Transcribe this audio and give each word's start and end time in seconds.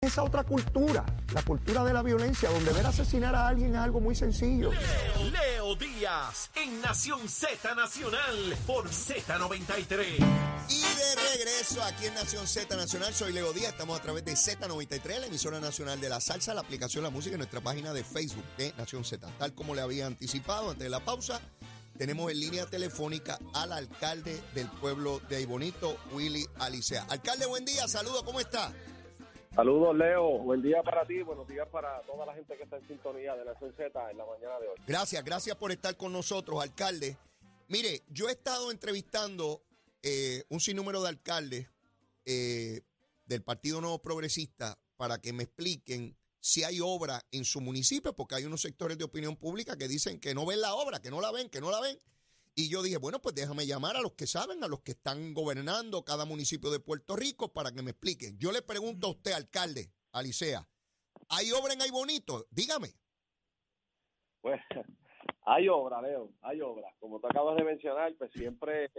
esa 0.00 0.22
otra 0.22 0.44
cultura, 0.44 1.04
la 1.34 1.42
cultura 1.42 1.82
de 1.82 1.92
la 1.92 2.04
violencia, 2.04 2.48
donde 2.50 2.72
ver 2.72 2.86
asesinar 2.86 3.34
a 3.34 3.48
alguien 3.48 3.72
es 3.72 3.80
algo 3.80 4.00
muy 4.00 4.14
sencillo. 4.14 4.70
Leo, 4.70 5.30
Leo 5.32 5.74
Díaz 5.74 6.50
en 6.54 6.80
Nación 6.80 7.28
Z 7.28 7.74
Nacional 7.74 8.56
por 8.64 8.88
Z93. 8.88 10.04
Y 10.68 10.80
de 10.80 11.14
regreso 11.32 11.82
aquí 11.82 12.06
en 12.06 12.14
Nación 12.14 12.46
Z 12.46 12.76
Nacional, 12.76 13.12
soy 13.12 13.32
Leo 13.32 13.52
Díaz, 13.52 13.72
estamos 13.72 13.98
a 13.98 14.02
través 14.02 14.24
de 14.24 14.34
Z93, 14.34 15.18
la 15.18 15.26
emisora 15.26 15.58
nacional 15.58 16.00
de 16.00 16.08
la 16.08 16.20
salsa, 16.20 16.54
la 16.54 16.60
aplicación 16.60 17.02
La 17.02 17.10
Música 17.10 17.34
y 17.34 17.38
nuestra 17.38 17.60
página 17.60 17.92
de 17.92 18.04
Facebook 18.04 18.44
de 18.56 18.72
Nación 18.78 19.04
Z. 19.04 19.28
Tal 19.36 19.52
como 19.52 19.74
le 19.74 19.80
había 19.80 20.06
anticipado 20.06 20.70
antes 20.70 20.84
de 20.84 20.90
la 20.90 21.04
pausa, 21.04 21.40
tenemos 21.98 22.30
en 22.30 22.38
línea 22.38 22.66
telefónica 22.66 23.40
al 23.52 23.72
alcalde 23.72 24.40
del 24.54 24.68
pueblo 24.68 25.20
de 25.28 25.38
Aybonito, 25.38 25.96
Willy 26.12 26.46
Alicea. 26.60 27.04
Alcalde, 27.08 27.46
buen 27.46 27.64
día, 27.64 27.88
saludos, 27.88 28.22
¿cómo 28.22 28.38
está? 28.38 28.72
Saludos, 29.58 29.96
Leo. 29.96 30.38
Buen 30.38 30.62
día 30.62 30.84
para 30.84 31.04
ti, 31.04 31.20
buenos 31.20 31.48
días 31.48 31.66
para 31.66 32.00
toda 32.02 32.24
la 32.24 32.32
gente 32.32 32.56
que 32.56 32.62
está 32.62 32.76
en 32.76 32.86
sintonía 32.86 33.34
de 33.34 33.44
Nación 33.44 33.74
Z 33.76 34.10
en 34.12 34.16
la 34.16 34.24
mañana 34.24 34.60
de 34.60 34.68
hoy. 34.68 34.76
Gracias, 34.86 35.24
gracias 35.24 35.56
por 35.56 35.72
estar 35.72 35.96
con 35.96 36.12
nosotros, 36.12 36.62
alcalde. 36.62 37.16
Mire, 37.66 38.04
yo 38.08 38.28
he 38.28 38.30
estado 38.30 38.70
entrevistando 38.70 39.64
eh, 40.00 40.44
un 40.48 40.60
sinnúmero 40.60 41.02
de 41.02 41.08
alcaldes 41.08 41.66
eh, 42.24 42.82
del 43.26 43.42
Partido 43.42 43.80
Nuevo 43.80 43.98
Progresista 44.00 44.78
para 44.96 45.20
que 45.20 45.32
me 45.32 45.42
expliquen 45.42 46.16
si 46.38 46.62
hay 46.62 46.78
obra 46.80 47.20
en 47.32 47.44
su 47.44 47.60
municipio, 47.60 48.14
porque 48.14 48.36
hay 48.36 48.44
unos 48.44 48.60
sectores 48.60 48.96
de 48.96 49.02
opinión 49.02 49.34
pública 49.34 49.76
que 49.76 49.88
dicen 49.88 50.20
que 50.20 50.36
no 50.36 50.46
ven 50.46 50.60
la 50.60 50.72
obra, 50.74 51.02
que 51.02 51.10
no 51.10 51.20
la 51.20 51.32
ven, 51.32 51.50
que 51.50 51.60
no 51.60 51.72
la 51.72 51.80
ven. 51.80 51.98
Y 52.58 52.68
yo 52.68 52.82
dije, 52.82 52.96
bueno, 52.96 53.20
pues 53.20 53.36
déjame 53.36 53.66
llamar 53.68 53.96
a 53.96 54.00
los 54.00 54.14
que 54.14 54.26
saben, 54.26 54.64
a 54.64 54.66
los 54.66 54.80
que 54.80 54.90
están 54.90 55.32
gobernando 55.32 56.04
cada 56.04 56.24
municipio 56.24 56.72
de 56.72 56.80
Puerto 56.80 57.14
Rico 57.14 57.52
para 57.52 57.70
que 57.70 57.82
me 57.82 57.92
expliquen. 57.92 58.36
Yo 58.36 58.50
le 58.50 58.62
pregunto 58.62 59.06
a 59.06 59.10
usted, 59.10 59.30
alcalde, 59.30 59.92
Alicea, 60.10 60.66
¿hay 61.28 61.52
obra 61.52 61.74
en 61.74 61.82
Ay 61.82 61.92
Bonito? 61.92 62.46
Dígame. 62.50 62.88
Pues 64.40 64.60
hay 65.42 65.68
obra, 65.68 66.02
Leo, 66.02 66.32
hay 66.42 66.60
obra. 66.60 66.92
Como 66.98 67.20
tú 67.20 67.28
acabas 67.28 67.56
de 67.58 67.62
mencionar, 67.62 68.12
pues 68.18 68.32
siempre 68.32 68.90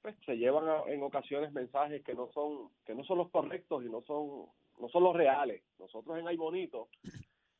pues, 0.00 0.16
se 0.24 0.36
llevan 0.36 0.66
a- 0.70 0.84
en 0.90 1.02
ocasiones 1.02 1.52
mensajes 1.52 2.02
que 2.02 2.14
no 2.14 2.30
son 2.32 2.70
que 2.86 2.94
no 2.94 3.04
son 3.04 3.18
los 3.18 3.30
correctos 3.30 3.84
y 3.84 3.90
no 3.90 4.00
son 4.06 4.46
no 4.80 4.88
son 4.88 5.02
los 5.04 5.14
reales. 5.14 5.62
Nosotros 5.78 6.18
en 6.18 6.28
Ay 6.28 6.38
Bonito, 6.38 6.88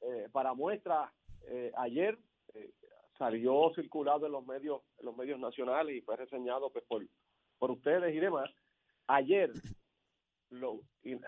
eh, 0.01 0.31
para 0.33 0.55
muestra, 0.55 1.13
eh, 1.43 1.71
ayer 1.77 2.19
eh, 2.55 2.71
salió 3.23 3.71
circulado 3.77 4.27
en 4.27 4.33
los 4.33 4.45
medios 4.45 4.83
en 4.99 5.07
los 5.07 5.17
medios 5.17 5.39
nacionales 5.39 5.95
y 5.95 6.01
fue 6.01 6.17
reseñado 6.17 6.71
pues, 6.71 6.85
por 6.87 7.07
por 7.57 7.71
ustedes 7.71 8.13
y 8.13 8.19
demás. 8.19 8.51
Ayer 9.07 9.53
lo 10.51 10.81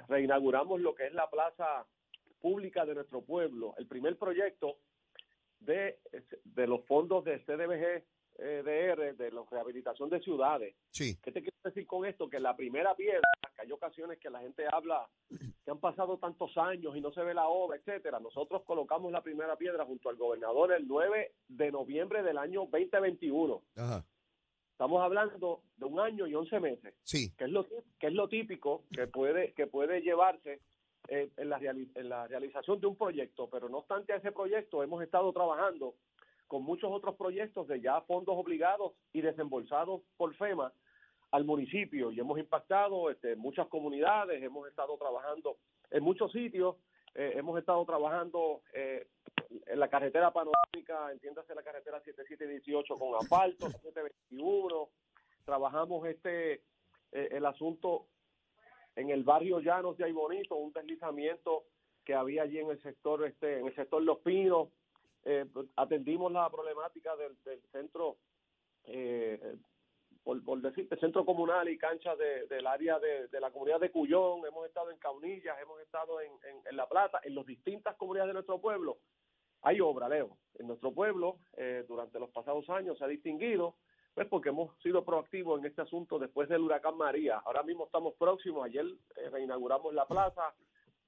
reinauguramos 0.09 0.81
lo 0.81 0.97
que 0.97 1.07
es 1.07 1.15
la 1.15 1.31
plaza 1.31 1.87
pública 2.41 2.85
de 2.85 2.97
nuestro 2.97 3.23
pueblo, 3.23 3.75
el 3.79 3.87
primer 3.87 4.19
proyecto 4.19 4.79
de, 5.61 6.01
de 6.43 6.67
los 6.67 6.85
fondos 6.87 7.25
de 7.25 7.39
CDBG 7.45 8.03
eh, 8.39 8.63
DR, 8.65 9.15
de 9.17 9.31
la 9.31 9.43
rehabilitación 9.51 10.09
de 10.11 10.21
ciudades. 10.21 10.75
Sí. 10.91 11.17
¿Qué 11.23 11.33
te 11.33 11.41
quiero 11.41 11.57
decir 11.65 11.87
con 11.87 12.05
esto? 12.05 12.29
Que 12.29 12.41
la 12.41 12.57
primera 12.57 12.95
piedra, 12.95 13.23
que 13.55 13.63
hay 13.63 13.73
ocasiones 13.73 14.19
que 14.19 14.31
la 14.31 14.41
gente 14.41 14.65
habla 14.71 15.09
que 15.29 15.71
han 15.71 15.79
pasado 15.81 16.19
tantos 16.19 16.57
años 16.59 16.97
y 16.97 17.01
no 17.01 17.13
se 17.13 17.23
ve 17.23 17.33
la 17.35 17.49
obra, 17.49 17.77
etcétera. 17.79 18.21
Nosotros 18.21 18.63
colocamos 18.65 19.11
la 19.13 19.23
primera 19.23 19.57
piedra 19.57 19.85
junto 19.87 20.09
al 20.11 20.17
gobernador 20.17 20.73
el 20.73 20.87
9 20.87 21.33
de 21.49 21.73
noviembre 21.73 22.23
del 22.23 22.37
año 22.39 22.67
2021. 22.71 23.63
Ajá. 23.77 24.05
Estamos 24.73 25.01
hablando 25.03 25.63
de 25.77 25.85
un 25.85 26.01
año 26.01 26.27
y 26.27 26.35
11 26.35 26.59
meses 26.61 26.95
Sí. 27.05 27.31
que 27.39 27.45
es 27.45 27.51
lo 27.51 27.65
que 28.01 28.09
es 28.09 28.13
lo 28.13 28.29
típico 28.29 28.83
que 28.93 29.07
puede 29.07 29.53
que 29.53 29.69
puede 29.69 30.01
llevarse 30.03 30.61
eh, 31.09 31.31
en, 31.37 31.49
la 31.49 31.59
en 31.59 32.09
la 32.09 32.27
realización 32.27 32.81
de 32.81 32.89
un 32.89 32.97
proyecto 32.97 33.49
pero 33.49 33.69
no 33.69 33.79
obstante 33.79 34.13
a 34.13 34.17
ese 34.17 34.33
proyecto 34.33 34.83
hemos 34.83 35.01
estado 35.03 35.33
trabajando 35.33 35.95
con 36.55 36.63
muchos 36.63 36.89
otros 36.93 37.17
proyectos 37.17 37.67
de 37.67 37.81
ya 37.81 38.01
fondos 38.03 38.37
obligados 38.39 38.93
y 39.13 39.23
desembolsados 39.23 40.03
por 40.17 40.37
FEMA 40.37 40.73
al 41.33 41.45
municipio. 41.45 42.13
Y 42.13 42.21
hemos 42.21 42.39
impactado 42.39 43.11
este, 43.11 43.35
muchas 43.35 43.67
comunidades 43.67 44.41
hemos 44.41 44.69
estado 44.69 44.97
trabajando 44.97 45.57
en 45.91 46.05
muchos 46.05 46.31
sitios 46.31 46.77
eh, 47.17 47.33
hemos 47.35 47.59
estado 47.59 47.85
trabajando 47.85 48.63
eh, 48.73 49.09
en 49.67 49.81
la 49.81 49.89
carretera 49.89 50.33
panorámica, 50.33 51.11
entiéndase 51.11 51.57
la 51.57 51.65
carretera 51.65 52.01
7718 52.05 52.99
con 53.01 53.17
asfalto, 53.17 53.67
la 53.67 53.73
721, 53.73 54.89
trabajamos 55.45 56.07
este 56.07 56.63
eh, 57.11 57.29
el 57.33 57.47
asunto 57.47 58.07
en 58.95 59.11
el 59.11 59.25
barrio 59.25 59.59
Llanos 59.59 59.97
de 59.97 60.05
Aybonito, 60.05 60.55
un 60.55 60.73
deslizamiento 60.73 61.65
que 62.05 62.15
había 62.15 62.43
allí 62.43 62.59
en 62.59 62.71
el 62.71 62.81
sector 62.81 63.25
este 63.27 63.59
en 63.59 63.67
el 63.67 63.75
sector 63.75 64.01
Los 64.01 64.19
Pinos, 64.21 64.69
eh, 65.25 65.47
atendimos 65.77 66.31
la 66.33 66.49
problemática 66.51 67.17
del, 67.17 67.37
del 67.45 67.61
centro 67.73 68.17
eh, 68.85 69.57
por, 70.23 70.43
por 70.43 70.61
decirte, 70.63 70.97
centro 70.97 71.25
comunal 71.25 71.69
y 71.69 71.77
canchas 71.77 72.17
de- 72.19 72.47
del 72.47 72.67
área 72.67 72.99
de, 72.99 73.29
de 73.29 73.41
la 73.41 73.51
comunidad 73.51 73.81
de 73.81 73.91
Cuyón, 73.91 74.41
hemos 74.47 74.67
estado 74.67 74.91
en 74.91 74.99
Caunillas, 74.99 75.57
hemos 75.61 75.79
estado 75.81 76.21
en, 76.21 76.33
en- 76.49 76.63
en 76.67 76.77
La 76.77 76.89
Plata, 76.89 77.21
en 77.25 77.35
las 77.35 77.45
distintas 77.45 77.95
comunidades 77.97 78.29
de 78.31 78.35
nuestro 78.35 78.59
pueblo. 78.61 78.99
Hay 79.63 79.81
obra, 79.81 80.09
Leo. 80.09 80.37
En 80.59 80.67
nuestro 80.67 80.93
pueblo, 80.93 81.39
eh, 81.57 81.85
durante 81.89 82.19
los 82.19 82.31
pasados 82.31 82.69
años, 82.71 82.97
se 82.99 83.05
ha 83.05 83.09
distinguido, 83.09 83.75
pues 84.15 84.27
porque 84.29 84.51
hemos 84.51 84.75
sido 84.83 85.05
proactivos 85.05 85.59
en 85.61 85.67
este 85.67 85.83
asunto 85.83 86.19
después 86.19 86.49
del 86.49 86.61
huracán 86.63 86.97
María. 86.97 87.39
Ahora 87.45 87.63
mismo 87.63 87.85
estamos 87.87 88.15
próximos, 88.15 88.65
ayer 88.65 88.87
eh, 89.17 89.29
reinauguramos 89.31 89.93
la 89.93 90.07
plaza, 90.07 90.55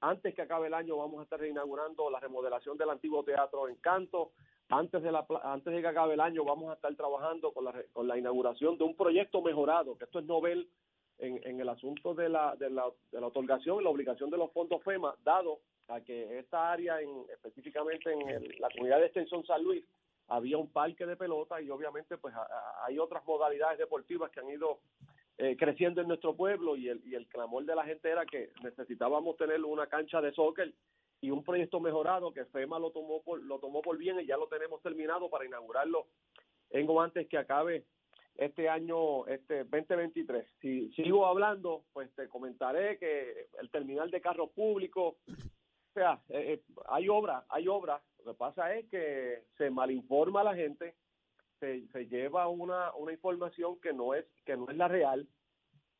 antes 0.01 0.35
que 0.35 0.41
acabe 0.41 0.67
el 0.67 0.73
año 0.73 0.97
vamos 0.97 1.19
a 1.19 1.23
estar 1.23 1.39
reinaugurando 1.39 2.09
la 2.09 2.19
remodelación 2.19 2.77
del 2.77 2.89
antiguo 2.89 3.23
teatro 3.23 3.67
Encanto. 3.67 4.31
Antes 4.69 5.01
de, 5.01 5.13
la, 5.13 5.25
antes 5.43 5.73
de 5.73 5.81
que 5.81 5.87
acabe 5.87 6.15
el 6.15 6.19
año 6.19 6.43
vamos 6.43 6.69
a 6.69 6.73
estar 6.73 6.93
trabajando 6.95 7.53
con 7.53 7.63
la, 7.63 7.73
con 7.93 8.05
la 8.05 8.17
inauguración 8.17 8.77
de 8.77 8.83
un 8.83 8.97
proyecto 8.97 9.41
mejorado, 9.41 9.97
que 9.97 10.03
esto 10.03 10.19
es 10.19 10.25
novel 10.25 10.69
en, 11.19 11.39
en 11.47 11.61
el 11.61 11.69
asunto 11.69 12.13
de 12.13 12.27
la, 12.27 12.55
de, 12.57 12.69
la, 12.69 12.85
de 13.11 13.21
la 13.21 13.27
otorgación 13.27 13.79
y 13.79 13.83
la 13.85 13.89
obligación 13.89 14.29
de 14.29 14.37
los 14.37 14.51
fondos 14.51 14.83
FEMA, 14.83 15.15
dado 15.23 15.59
a 15.87 16.01
que 16.01 16.37
esta 16.37 16.69
área, 16.69 17.01
en, 17.01 17.09
específicamente 17.31 18.11
en 18.11 18.43
la 18.59 18.69
comunidad 18.69 18.99
de 18.99 19.05
Extensión 19.05 19.45
San 19.45 19.63
Luis, 19.63 19.85
había 20.27 20.57
un 20.57 20.69
parque 20.69 21.05
de 21.05 21.15
pelota 21.15 21.61
y 21.61 21.69
obviamente 21.69 22.17
pues 22.17 22.35
hay 22.83 22.99
otras 22.99 23.25
modalidades 23.25 23.79
deportivas 23.79 24.29
que 24.31 24.41
han 24.41 24.49
ido 24.49 24.79
eh, 25.37 25.55
creciendo 25.57 26.01
en 26.01 26.07
nuestro 26.07 26.35
pueblo 26.35 26.75
y 26.75 26.89
el, 26.89 27.01
y 27.05 27.15
el 27.15 27.27
clamor 27.27 27.65
de 27.65 27.75
la 27.75 27.85
gente 27.85 28.09
era 28.09 28.25
que 28.25 28.49
necesitábamos 28.63 29.37
tener 29.37 29.63
una 29.63 29.87
cancha 29.87 30.21
de 30.21 30.33
soccer 30.33 30.73
y 31.21 31.31
un 31.31 31.43
proyecto 31.43 31.79
mejorado 31.79 32.31
que 32.31 32.45
FEMA 32.45 32.79
lo 32.79 32.91
tomó 32.91 33.21
por, 33.21 33.41
lo 33.41 33.59
tomó 33.59 33.81
por 33.81 33.97
bien 33.97 34.19
y 34.19 34.25
ya 34.25 34.37
lo 34.37 34.47
tenemos 34.47 34.81
terminado 34.81 35.29
para 35.29 35.45
inaugurarlo 35.45 36.07
en 36.69 36.87
antes 36.99 37.27
que 37.27 37.37
acabe 37.37 37.85
este 38.35 38.69
año 38.69 39.25
este 39.27 39.63
2023. 39.63 40.45
Si 40.61 40.91
sigo 40.93 41.25
hablando, 41.25 41.83
pues 41.93 42.13
te 42.15 42.27
comentaré 42.27 42.97
que 42.97 43.47
el 43.59 43.69
terminal 43.71 44.11
de 44.11 44.21
carros 44.21 44.51
públicos, 44.51 45.15
o 45.27 45.93
sea, 45.93 46.21
eh, 46.29 46.53
eh, 46.53 46.61
hay 46.87 47.09
obra, 47.09 47.45
hay 47.49 47.67
obra. 47.67 48.01
Lo 48.23 48.33
que 48.33 48.37
pasa 48.37 48.75
es 48.75 48.87
que 48.89 49.43
se 49.57 49.69
malinforma 49.69 50.41
a 50.41 50.45
la 50.45 50.55
gente, 50.55 50.95
se, 51.59 52.07
lleva 52.07 52.47
una, 52.47 52.93
una 52.95 53.11
información 53.11 53.79
que 53.81 53.93
no 53.93 54.13
es 54.13 54.25
que 54.45 54.55
no 54.55 54.69
es 54.69 54.77
la 54.77 54.87
real 54.87 55.27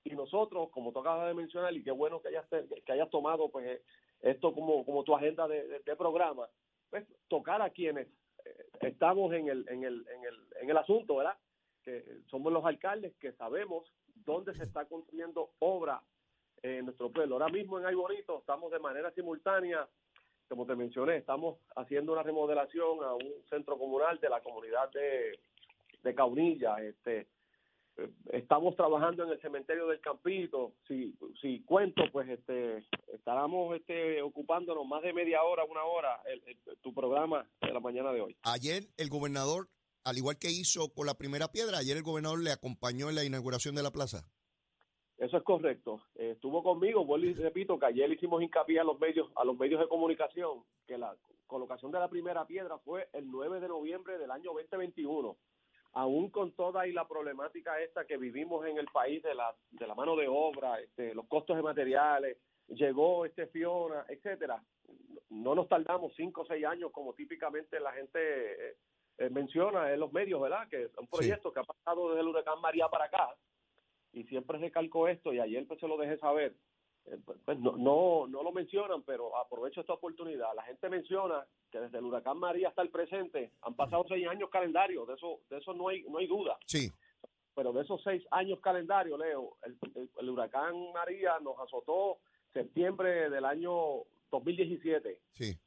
y 0.04 0.12
nosotros, 0.12 0.70
como 0.72 0.92
tú 0.92 1.00
acabas 1.00 1.28
de 1.28 1.34
mencionar, 1.34 1.74
y 1.74 1.84
qué 1.84 1.92
bueno 1.92 2.22
que 2.22 2.30
hayas, 2.30 2.46
que 2.48 2.92
hayas 2.92 3.10
tomado 3.10 3.50
pues 3.50 3.82
esto 4.22 4.54
como, 4.54 4.86
como 4.86 5.04
tu 5.04 5.14
agenda 5.14 5.48
de 5.48 5.96
programa, 5.98 6.48
pues 6.90 7.06
tocar 7.28 7.62
a 7.62 7.70
quienes 7.70 8.08
eh, 8.46 8.66
estamos 8.82 9.34
en 9.34 9.50
el, 9.50 9.68
en, 9.70 9.84
el, 9.84 10.06
en, 10.08 10.24
el, 10.24 10.48
en 10.62 10.70
el 10.70 10.78
asunto, 10.78 11.18
¿verdad? 11.18 11.38
Que 11.84 12.04
somos 12.28 12.52
los 12.52 12.66
alcaldes 12.66 13.16
que 13.18 13.34
sabemos 13.34 13.92
dónde 14.26 14.54
se 14.54 14.64
está 14.64 14.86
construyendo 14.86 15.52
obra 15.60 16.02
en 16.62 16.86
nuestro 16.86 17.12
pueblo. 17.12 17.36
Ahora 17.36 17.50
mismo 17.50 17.80
en 17.80 17.86
Ay 17.86 17.96
Bonito 17.96 18.40
estamos 18.40 18.72
de 18.72 18.80
manera 18.80 19.12
simultánea, 19.12 19.88
como 20.48 20.66
te 20.66 20.76
mencioné, 20.76 21.18
estamos 21.18 21.58
haciendo 21.76 22.14
una 22.14 22.24
remodelación 22.24 23.04
a 23.04 23.14
un 23.14 23.34
centro 23.50 23.78
comunal 23.78 24.20
de 24.20 24.30
la 24.30 24.42
comunidad 24.42 24.90
de, 24.92 25.40
Caunilla, 26.16 26.78
este 26.82 27.28
eh, 27.98 28.10
estamos 28.32 28.76
trabajando 28.78 29.24
en 29.26 29.32
el 29.32 29.42
cementerio 29.42 29.88
del 29.88 30.00
Campito. 30.00 30.72
Si, 30.88 31.14
si 31.42 31.62
cuento, 31.64 32.04
pues 32.14 32.30
este, 32.30 32.86
estaremos 33.14 33.76
este, 33.76 34.22
ocupándonos 34.22 34.88
más 34.88 35.02
de 35.04 35.12
media 35.12 35.44
hora, 35.44 35.66
una 35.66 35.84
hora, 35.84 36.22
el- 36.28 36.42
tu 36.82 36.94
programa 36.94 37.46
de 37.62 37.74
la 37.74 37.80
mañana 37.82 38.14
de 38.14 38.22
hoy. 38.22 38.38
Ayer 38.44 38.84
el 38.98 39.10
gobernador, 39.10 39.68
al 40.06 40.18
igual 40.18 40.38
que 40.40 40.50
hizo 40.50 40.94
con 40.94 41.08
la 41.08 41.16
primera 41.18 41.52
piedra, 41.52 41.80
ayer 41.80 41.98
el 41.98 42.04
gobernador 42.04 42.40
le 42.42 42.52
acompañó 42.52 43.10
en 43.10 43.16
la 43.16 43.26
inauguración 43.26 43.76
de 43.76 43.84
la 43.84 43.92
plaza. 43.92 44.30
Eso 45.18 45.38
es 45.38 45.44
correcto. 45.44 46.02
Eh, 46.16 46.32
estuvo 46.36 46.62
conmigo, 46.62 47.04
vuelvo 47.04 47.26
y 47.26 47.34
repito 47.34 47.80
que 47.80 47.88
ayer 47.88 48.12
hicimos 48.12 48.42
hincapié 48.42 48.80
a 48.80 48.84
los 48.84 49.00
medios, 49.00 49.30
a 49.36 49.44
los 49.44 49.58
medios 49.58 49.80
de 49.80 49.88
comunicación, 49.88 50.64
que 50.86 50.98
la 50.98 51.16
colocación 51.48 51.92
de 51.92 52.00
la 52.00 52.08
primera 52.08 52.46
piedra 52.46 52.78
fue 52.78 53.10
el 53.14 53.30
9 53.30 53.60
de 53.60 53.68
noviembre 53.68 54.20
del 54.20 54.30
año 54.30 54.54
2021. 54.54 55.36
Aún 55.94 56.30
con 56.30 56.52
toda 56.52 56.86
y 56.86 56.94
la 56.94 57.08
problemática 57.08 57.82
esta 57.82 58.06
que 58.06 58.18
vivimos 58.18 58.68
en 58.68 58.78
el 58.78 58.86
país 58.88 59.24
de 59.24 59.34
la, 59.34 59.56
de 59.72 59.88
la 59.88 59.96
mano 59.96 60.16
de 60.16 60.28
obra, 60.28 60.80
este, 60.80 61.16
los 61.16 61.26
costos 61.26 61.56
de 61.58 61.64
materiales, 61.64 62.38
llegó 62.68 63.26
este 63.26 63.48
Fiona, 63.48 64.06
etcétera. 64.08 64.62
No 65.30 65.56
nos 65.56 65.68
tardamos 65.68 66.14
cinco 66.16 66.42
o 66.42 66.46
seis 66.46 66.64
años 66.64 66.92
como 66.92 67.14
típicamente 67.14 67.80
la 67.80 67.92
gente 67.94 68.20
eh, 68.20 68.76
eh, 69.18 69.30
menciona 69.32 69.92
en 69.92 70.00
los 70.00 70.14
medios, 70.14 70.40
¿verdad? 70.40 70.68
Que 70.70 70.84
es 70.84 70.98
un 71.00 71.08
proyecto 71.08 71.52
que 71.52 71.62
ha 71.62 71.64
pasado 71.64 72.10
desde 72.10 72.22
el 72.22 72.28
huracán 72.28 72.62
María 72.62 72.88
para 72.88 73.06
acá 73.06 73.36
y 74.18 74.24
siempre 74.26 74.58
recalco 74.58 75.08
esto 75.08 75.34
y 75.34 75.40
ayer 75.40 75.66
pues 75.68 75.80
se 75.80 75.88
lo 75.88 75.98
dejé 75.98 76.18
saber. 76.18 76.56
Eh, 77.06 77.18
pues, 77.26 77.38
pues, 77.46 77.58
no, 77.60 77.78
no, 77.78 78.28
no 78.28 78.44
lo 78.44 78.52
mencionan, 78.52 79.02
pero 79.04 79.38
aprovecho 79.38 79.80
esta 79.82 79.94
oportunidad. 79.94 80.54
La 80.56 80.64
gente 80.64 80.90
menciona 80.90 81.46
que 81.72 81.80
desde 81.80 82.00
el 82.00 82.04
huracán 82.06 82.38
María 82.38 82.68
hasta 82.70 82.82
el 82.82 82.90
presente 82.90 83.52
han 83.62 83.76
pasado 83.76 84.04
seis 84.10 84.28
años 84.28 84.50
calendarios, 84.50 85.08
de 85.08 85.14
eso, 85.14 85.40
de 85.50 85.58
eso 85.58 85.74
no 85.74 85.88
hay, 85.88 86.04
no 86.04 86.18
hay 86.18 86.28
duda. 86.28 86.58
Sí, 86.66 86.90
Pero 87.56 87.72
de 87.72 87.84
esos 87.84 88.02
seis 88.04 88.24
años 88.32 88.60
calendarios, 88.60 89.18
Leo, 89.18 89.56
el, 89.64 89.78
el- 89.96 90.10
el 90.20 90.30
huracán 90.30 90.92
María 90.94 91.40
nos 91.40 91.58
azotó 91.60 92.18
septiembre 92.54 93.30
del 93.30 93.46
año 93.46 94.04
2017 94.32 95.20
sí. 95.32 95.58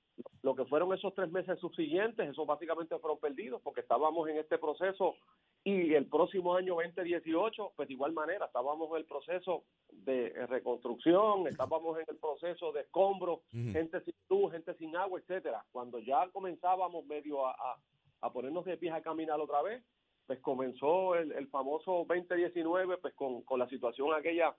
lo 0.43 0.55
que 0.55 0.65
fueron 0.67 0.93
esos 0.93 1.15
tres 1.15 1.31
meses 1.31 1.59
subsiguientes, 1.61 2.29
esos 2.29 2.47
básicamente 2.47 2.99
fueron 2.99 3.19
perdidos 3.19 3.61
porque 3.63 3.81
estábamos 3.81 4.29
en 4.29 4.37
este 4.39 4.59
proceso 4.59 5.17
y 5.65 5.95
el 5.95 6.07
próximo 6.07 6.55
año 6.55 6.75
2018, 6.77 7.73
pues 7.77 7.89
de 7.89 7.95
igual 7.95 8.13
manera, 8.13 8.47
estábamos 8.47 8.91
en 8.91 8.97
el 8.97 9.05
proceso 9.05 9.65
de 9.91 10.31
reconstrucción, 10.47 11.47
estábamos 11.47 11.99
en 11.99 12.05
el 12.09 12.17
proceso 12.17 12.73
de 12.73 12.83
escombro, 12.83 13.43
Ujú. 13.53 13.73
gente 13.73 14.01
sin 14.03 14.15
luz, 14.31 14.53
gente 14.53 14.75
sin 14.75 14.97
agua, 14.97 15.21
etcétera. 15.21 15.65
Cuando 15.73 15.99
ya 15.99 16.29
comenzábamos 16.33 17.05
medio 17.07 17.47
a, 17.47 17.51
a- 17.53 17.77
a 18.23 18.33
ponernos 18.33 18.65
de 18.67 18.77
pies 18.77 18.93
a 18.95 19.01
caminar 19.03 19.41
otra 19.41 19.63
vez, 19.63 19.83
pues 20.27 20.39
comenzó 20.41 21.15
el, 21.15 21.33
el 21.33 21.49
famoso 21.49 22.05
2019, 22.09 22.99
pues 22.99 23.15
con, 23.15 23.43
con 23.43 23.59
la 23.59 23.69
situación 23.69 24.13
aquella 24.15 24.55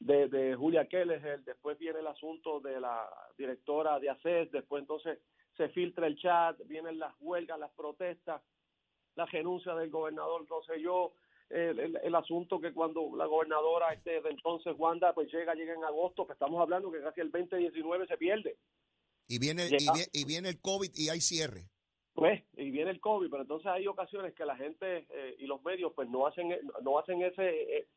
de, 0.00 0.28
de 0.28 0.54
Julia 0.56 0.86
Keller, 0.88 1.42
después 1.44 1.78
viene 1.78 2.00
el 2.00 2.06
asunto 2.06 2.60
de 2.60 2.80
la 2.80 3.08
directora 3.38 3.98
de 3.98 4.10
ACES, 4.10 4.50
después 4.52 4.82
entonces 4.82 5.18
se 5.56 5.68
filtra 5.70 6.06
el 6.06 6.16
chat, 6.18 6.58
vienen 6.66 6.98
las 6.98 7.14
huelgas, 7.20 7.58
las 7.58 7.72
protestas, 7.72 8.42
la 9.16 9.26
renuncia 9.26 9.74
del 9.74 9.90
gobernador 9.90 10.46
Rosselló, 10.48 11.12
el, 11.48 11.78
el, 11.78 11.96
el 12.02 12.14
asunto 12.14 12.60
que 12.60 12.72
cuando 12.72 13.10
la 13.16 13.26
gobernadora 13.26 13.92
este 13.92 14.20
de 14.20 14.30
entonces 14.30 14.74
Wanda 14.76 15.12
pues 15.14 15.32
llega, 15.32 15.54
llega 15.54 15.74
en 15.74 15.84
agosto, 15.84 16.26
pues 16.26 16.36
estamos 16.36 16.60
hablando 16.60 16.90
que 16.90 17.00
casi 17.00 17.20
el 17.20 17.30
2019 17.30 18.06
se 18.06 18.16
pierde. 18.16 18.56
Y 19.28 19.38
viene, 19.38 19.68
y, 20.12 20.24
viene 20.24 20.48
el 20.50 20.60
COVID 20.60 20.90
y 20.94 21.08
hay 21.08 21.20
cierre. 21.20 21.68
Pues, 22.14 22.42
y 22.56 22.70
viene 22.70 22.90
el 22.90 23.00
COVID, 23.00 23.28
pero 23.28 23.42
entonces 23.42 23.66
hay 23.66 23.86
ocasiones 23.86 24.34
que 24.34 24.44
la 24.44 24.56
gente 24.56 25.06
eh, 25.10 25.36
y 25.38 25.46
los 25.46 25.62
medios 25.62 25.92
pues 25.94 26.08
no 26.08 26.26
hacen 26.26 26.56
no 26.82 26.98
hacen 26.98 27.22
ese 27.22 27.78
eh, 27.78 27.88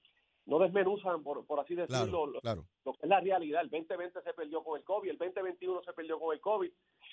no 0.45 0.59
desmenuzan 0.59 1.23
por, 1.23 1.45
por 1.45 1.59
así 1.59 1.75
decirlo 1.75 2.05
Claro, 2.05 2.27
lo- 2.27 2.41
claro. 2.41 2.65
lo 2.85 2.93
que 2.93 2.99
es 3.03 3.09
la 3.09 3.19
realidad. 3.19 3.61
El 3.61 3.69
2020 3.69 4.21
se 4.21 4.33
perdió 4.33 4.63
con 4.63 4.77
el 4.77 4.83
COVID, 4.83 5.09
el 5.11 5.17
2021 5.17 5.83
se 5.83 5.93
perdió 5.93 6.19
con 6.19 6.33
el 6.33 6.41
COVID. 6.41 6.71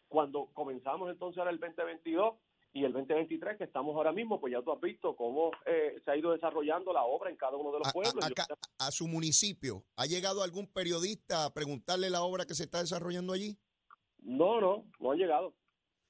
Cuando 0.09 0.47
comenzamos 0.53 1.11
entonces 1.11 1.39
ahora 1.39 1.51
el 1.51 1.61
2022 1.61 2.35
y 2.77 2.85
el 2.85 2.93
2023 2.93 3.57
que 3.57 3.65
estamos 3.65 3.97
ahora 3.97 4.13
mismo, 4.13 4.39
pues 4.39 4.53
ya 4.53 4.61
tú 4.63 4.71
has 4.71 4.81
visto 4.81 5.17
cómo 5.17 5.51
eh, 5.65 6.01
se 6.05 6.11
ha 6.11 6.17
ido 6.17 6.33
desarrollando 6.33 6.93
la 6.93 7.05
obra 7.05 7.31
en 7.31 7.37
cada 7.37 7.57
uno 7.57 7.73
de 7.73 7.79
los 7.79 7.89
A, 7.89 7.93
pueblos. 7.93 8.25
a- 8.79 8.91
su 8.91 9.09
municipio, 9.09 9.85
¿ha 9.97 10.05
llegado 10.05 10.43
algún 10.43 10.67
periodista 10.67 11.47
a 11.47 11.55
preguntarle 11.55 12.11
la 12.11 12.23
obra 12.23 12.45
que 12.45 12.55
se 12.55 12.65
está 12.65 12.81
desarrollando 12.81 13.33
allí? 13.33 13.59
no, 14.19 14.61
no, 14.61 14.85
no 14.99 15.13
han 15.13 15.19
llegado. 15.19 15.55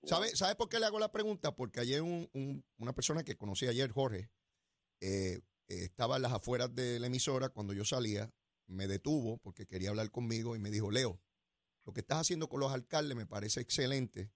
¿Sabe, 0.02 0.28
¿Sabe 0.30 0.54
por 0.56 0.68
qué 0.68 0.78
le 0.80 0.86
hago 0.86 0.98
la 0.98 1.12
pregunta? 1.12 1.54
Porque 1.54 1.80
ayer 1.80 2.00
un- 2.02 2.28
un- 2.32 2.64
una 2.78 2.92
persona 2.94 3.22
que 3.24 3.36
conocí 3.36 3.66
ayer, 3.66 3.90
Jorge, 3.90 4.30
eh, 5.00 5.40
estaba 5.68 6.16
en 6.16 6.22
las 6.22 6.32
afueras 6.32 6.74
de 6.74 6.98
la 6.98 7.06
emisora 7.08 7.48
cuando 7.50 7.74
yo 7.74 7.84
salía, 7.84 8.30
me 8.66 8.86
detuvo 8.86 9.38
porque 9.38 9.66
quería 9.66 9.90
hablar 9.90 10.10
conmigo 10.10 10.56
y 10.56 10.58
me 10.58 10.70
dijo, 10.70 10.90
Leo, 10.90 11.20
lo 11.84 11.92
que 11.92 12.00
estás 12.00 12.18
haciendo 12.18 12.48
con 12.48 12.58
los 12.60 12.72
alcaldes 12.72 13.16
me 13.16 13.26
parece 13.26 13.60
excelente. 13.60 14.30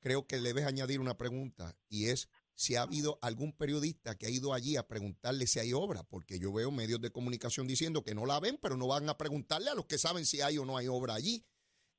Creo 0.00 0.26
que 0.26 0.40
debes 0.40 0.66
añadir 0.66 1.00
una 1.00 1.16
pregunta 1.16 1.76
y 1.88 2.06
es 2.06 2.28
si 2.54 2.76
ha 2.76 2.82
habido 2.82 3.18
algún 3.22 3.52
periodista 3.52 4.18
que 4.18 4.26
ha 4.26 4.30
ido 4.30 4.52
allí 4.52 4.76
a 4.76 4.86
preguntarle 4.86 5.46
si 5.46 5.58
hay 5.60 5.72
obra, 5.72 6.02
porque 6.02 6.38
yo 6.38 6.52
veo 6.52 6.70
medios 6.70 7.00
de 7.00 7.10
comunicación 7.10 7.66
diciendo 7.66 8.04
que 8.04 8.14
no 8.14 8.26
la 8.26 8.38
ven, 8.38 8.58
pero 8.60 8.76
no 8.76 8.86
van 8.86 9.08
a 9.08 9.16
preguntarle 9.16 9.70
a 9.70 9.74
los 9.74 9.86
que 9.86 9.96
saben 9.96 10.26
si 10.26 10.42
hay 10.42 10.58
o 10.58 10.66
no 10.66 10.76
hay 10.76 10.86
obra 10.86 11.14
allí. 11.14 11.46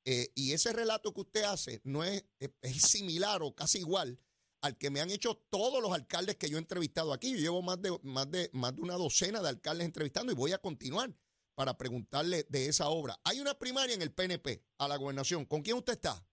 Eh, 0.04 0.32
y 0.34 0.52
ese 0.52 0.72
relato 0.72 1.12
que 1.12 1.20
usted 1.20 1.42
hace 1.44 1.80
no 1.84 2.04
es, 2.04 2.24
es, 2.38 2.82
similar 2.82 3.42
o 3.42 3.54
casi 3.54 3.78
igual 3.78 4.18
al 4.60 4.76
que 4.78 4.90
me 4.90 5.00
han 5.00 5.10
hecho 5.10 5.36
todos 5.50 5.82
los 5.82 5.92
alcaldes 5.92 6.36
que 6.36 6.48
yo 6.48 6.56
he 6.58 6.60
entrevistado 6.60 7.12
aquí. 7.12 7.32
Yo 7.32 7.38
llevo 7.38 7.62
más 7.62 7.82
de, 7.82 7.98
más 8.02 8.30
de, 8.30 8.48
más 8.52 8.74
de 8.74 8.82
una 8.82 8.94
docena 8.94 9.42
de 9.42 9.48
alcaldes 9.48 9.84
entrevistando 9.84 10.32
y 10.32 10.36
voy 10.36 10.52
a 10.52 10.58
continuar 10.58 11.12
para 11.54 11.76
preguntarle 11.76 12.46
de 12.48 12.66
esa 12.66 12.88
obra. 12.88 13.20
Hay 13.24 13.40
una 13.40 13.58
primaria 13.58 13.94
en 13.94 14.02
el 14.02 14.12
PNP 14.12 14.64
a 14.78 14.88
la 14.88 14.96
gobernación. 14.96 15.44
¿Con 15.44 15.62
quién 15.62 15.76
usted 15.76 15.94
está? 15.94 16.24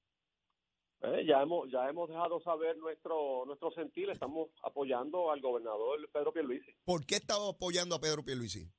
Eh, 1.02 1.26
ya 1.26 1.42
hemos 1.42 1.70
ya 1.72 1.88
hemos 1.90 2.10
dejado 2.10 2.42
saber 2.42 2.78
nuestro 2.78 3.46
nuestro 3.46 3.72
sentir, 3.72 4.10
estamos 4.10 4.50
apoyando 4.64 5.32
al 5.32 5.40
gobernador 5.40 5.98
Pedro 6.12 6.34
Pierluisi. 6.34 6.74
¿Por 6.84 7.06
qué 7.06 7.16
está 7.16 7.36
apoyando 7.36 7.96
a 7.96 8.00
Pedro 8.02 8.24
Pierluisi? 8.24 8.70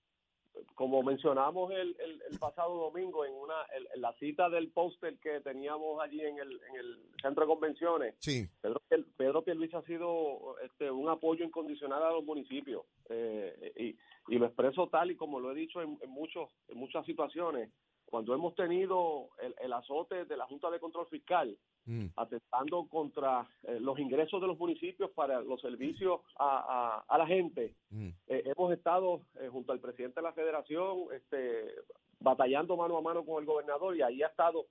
como 0.75 1.03
mencionamos 1.03 1.71
el, 1.73 1.97
el, 2.01 2.23
el 2.31 2.39
pasado 2.39 2.75
domingo 2.75 3.25
en 3.25 3.33
una 3.35 3.55
en, 3.77 3.87
en 3.95 4.01
la 4.01 4.13
cita 4.15 4.49
del 4.49 4.71
póster 4.71 5.19
que 5.19 5.41
teníamos 5.41 6.03
allí 6.03 6.21
en 6.21 6.39
el, 6.39 6.61
en 6.71 6.77
el 6.77 6.99
centro 7.23 7.45
de 7.45 7.49
convenciones, 7.49 8.15
Sí, 8.19 8.49
Pedro, 8.61 8.83
Pedro 9.17 9.43
Pierluisi 9.43 9.77
ha 9.77 9.83
sido 9.83 10.57
este, 10.63 10.91
un 10.91 11.09
apoyo 11.09 11.45
incondicional 11.45 12.03
a 12.03 12.11
los 12.13 12.25
municipios 12.25 12.85
eh, 13.09 13.73
y, 13.77 14.35
y 14.35 14.39
lo 14.39 14.47
expreso 14.47 14.89
tal 14.89 15.11
y 15.11 15.17
como 15.17 15.41
lo 15.41 15.53
he 15.53 15.55
dicho 15.55 15.83
en, 15.83 15.99
en 16.03 16.11
muchos 16.11 16.49
en 16.69 16.79
muchas 16.79 17.05
situaciones. 17.07 17.71
Cuando 18.11 18.35
hemos 18.35 18.55
tenido 18.55 19.31
el, 19.41 19.55
el 19.61 19.73
azote 19.73 20.25
de 20.27 20.37
la 20.37 20.47
Junta 20.47 20.71
de 20.71 20.81
Control 20.81 21.07
Fiscal, 21.07 21.57
Mm, 21.87 22.07
atentando 22.17 22.87
contra 22.89 23.49
eh, 23.63 23.79
los 23.81 23.99
ingresos 23.99 24.41
de 24.41 24.47
los 24.47 24.59
municipios 24.59 25.11
para 25.13 25.41
los 25.41 25.61
servicios 25.61 26.21
a, 26.39 27.03
a, 27.09 27.15
a 27.15 27.19
la 27.19 27.27
gente, 27.27 27.75
mm. 27.91 28.09
eh, 28.29 28.43
hemos 28.45 28.73
estado 28.73 29.23
eh, 29.41 29.49
junto 29.51 29.73
al 29.73 29.81
presidente 29.81 30.21
de 30.21 30.23
la 30.23 30.33
federación 30.35 31.07
este, 31.13 31.75
batallando 32.21 32.77
mano 32.77 32.99
a 32.99 33.01
mano 33.01 33.25
con 33.25 33.41
el 33.41 33.47
gobernador 33.47 33.97
y 33.97 34.03
ahí 34.03 34.23
ha 34.23 34.27
estado 34.27 34.67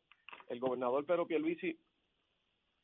el 0.47 0.59
gobernador 0.59 1.05
Pedro 1.05 1.25
Pierluisi 1.25 1.77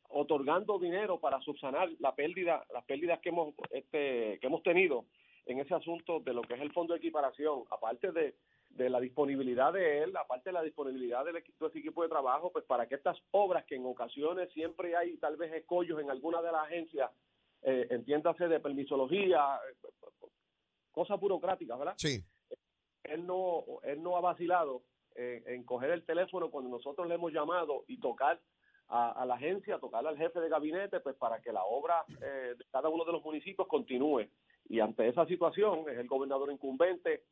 otorgando 0.10 0.80
dinero 0.80 1.20
para 1.20 1.40
subsanar 1.42 1.90
la 2.00 2.16
pérdida 2.16 2.66
las 2.74 2.84
pérdidas 2.86 3.20
que 3.20 3.30
hemos 3.30 3.54
este, 3.70 4.40
que 4.40 4.48
hemos 4.48 4.64
tenido 4.64 5.06
en 5.46 5.60
ese 5.60 5.76
asunto 5.76 6.20
de 6.20 6.34
lo 6.34 6.42
que 6.42 6.56
es 6.56 6.62
el 6.62 6.74
fondo 6.74 6.94
de 6.94 7.00
equiparación 7.00 7.64
aparte 7.70 8.12
de, 8.12 8.36
de 8.76 8.90
la 8.90 9.00
disponibilidad 9.00 9.74
de 9.74 10.04
él 10.04 10.16
aparte 10.18 10.50
de 10.50 10.54
la 10.54 10.62
disponibilidad 10.62 11.26
del 11.26 11.38
equipo, 11.38 11.66
de 11.66 11.70
ese 11.70 11.80
equipo 11.80 12.04
de 12.04 12.10
trabajo 12.10 12.52
pues 12.52 12.66
para 12.66 12.88
que 12.88 12.96
estas 12.96 13.18
obras 13.32 13.66
que 13.66 13.76
en 13.76 13.86
ocasiones 13.86 14.52
siempre 14.52 14.96
hay 14.96 15.18
tal 15.18 15.38
vez 15.38 15.52
escollos 15.54 16.00
en 16.00 16.12
alguna 16.12 16.42
de 16.42 16.52
las 16.52 16.66
agencias 16.66 17.10
eh, 17.64 17.88
entiéndase 17.90 18.48
de 18.48 18.60
permisología 18.60 19.60
eh, 19.70 19.88
cosas 20.92 21.20
burocráticas, 21.20 21.80
¿verdad? 21.80 21.96
Sí, 21.98 22.24
Él 23.04 23.26
no, 23.26 23.64
él 23.84 24.04
no 24.04 24.18
ha 24.18 24.22
vacilado 24.22 24.84
eh, 25.16 25.44
en 25.48 25.64
coger 25.64 25.92
el 25.92 26.04
teléfono 26.06 26.52
cuando 26.52 26.70
nosotros 26.70 27.08
le 27.08 27.16
hemos 27.16 27.32
llamado 27.32 27.86
y 27.88 27.98
tocar 28.00 28.40
a, 28.90 29.12
a 29.12 29.26
la 29.26 29.36
agencia, 29.36 29.80
tocar 29.80 30.06
al 30.06 30.18
jefe 30.18 30.40
de 30.40 30.50
gabinete, 30.50 31.00
pues 31.00 31.16
para 31.16 31.40
que 31.42 31.52
la 31.52 31.64
obra 31.64 32.04
eh, 32.22 32.56
de 32.58 32.66
cada 32.72 32.90
uno 32.90 33.06
de 33.06 33.14
los 33.14 33.24
municipios 33.24 33.68
continúe. 33.68 34.28
Y 34.68 34.80
ante 34.80 35.08
esa 35.08 35.26
situación, 35.26 35.86
es 35.90 35.98
el 35.98 36.08
gobernador 36.08 36.52
incumbente, 36.52 37.24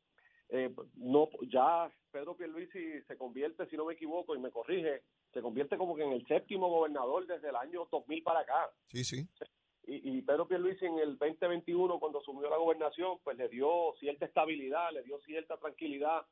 eh, 0.50 0.72
no 0.96 1.28
ya 1.50 1.90
Pedro 2.10 2.36
Pierluisi 2.36 3.02
se 3.02 3.16
convierte, 3.16 3.66
si 3.66 3.76
no 3.76 3.86
me 3.86 3.94
equivoco, 3.94 4.34
y 4.34 4.38
me 4.38 4.50
corrige, 4.50 5.02
se 5.32 5.42
convierte 5.42 5.76
como 5.76 5.96
que 5.96 6.04
en 6.04 6.12
el 6.12 6.26
séptimo 6.26 6.68
gobernador 6.68 7.26
desde 7.26 7.48
el 7.48 7.56
año 7.56 7.88
2000 7.90 8.22
para 8.22 8.40
acá 8.40 8.70
sí, 8.88 9.02
sí. 9.04 9.26
y, 9.86 10.18
y 10.18 10.22
Pedro 10.22 10.46
Pierluisi 10.46 10.86
en 10.86 10.98
el 10.98 11.18
2021 11.18 11.98
cuando 11.98 12.20
asumió 12.20 12.48
la 12.48 12.56
gobernación 12.56 13.18
pues 13.24 13.36
le 13.36 13.48
dio 13.48 13.94
cierta 13.98 14.26
estabilidad, 14.26 14.92
le 14.92 15.02
dio 15.02 15.18
cierta 15.20 15.56
tranquilidad 15.56 16.24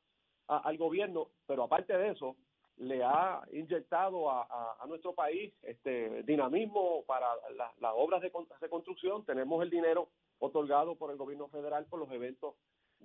a- 0.47 0.57
al 0.59 0.77
gobierno, 0.77 1.29
pero 1.45 1.63
aparte 1.63 1.97
de 1.97 2.11
eso 2.11 2.35
le 2.77 3.03
ha 3.03 3.41
inyectado 3.51 4.31
a, 4.31 4.43
a- 4.49 4.77
a 4.81 4.87
nuestro 4.87 5.13
país 5.13 5.53
este 5.63 6.23
dinamismo 6.23 7.03
para 7.05 7.27
la- 7.55 7.73
las 7.79 7.93
obras 7.95 8.21
de 8.21 8.31
con- 8.31 8.47
reconstrucción. 8.61 9.23
Tenemos 9.25 9.61
el 9.63 9.69
dinero 9.69 10.09
otorgado 10.39 10.95
por 10.95 11.11
el 11.11 11.17
gobierno 11.17 11.47
federal 11.49 11.85
por 11.85 11.99
los 11.99 12.11
eventos 12.11 12.55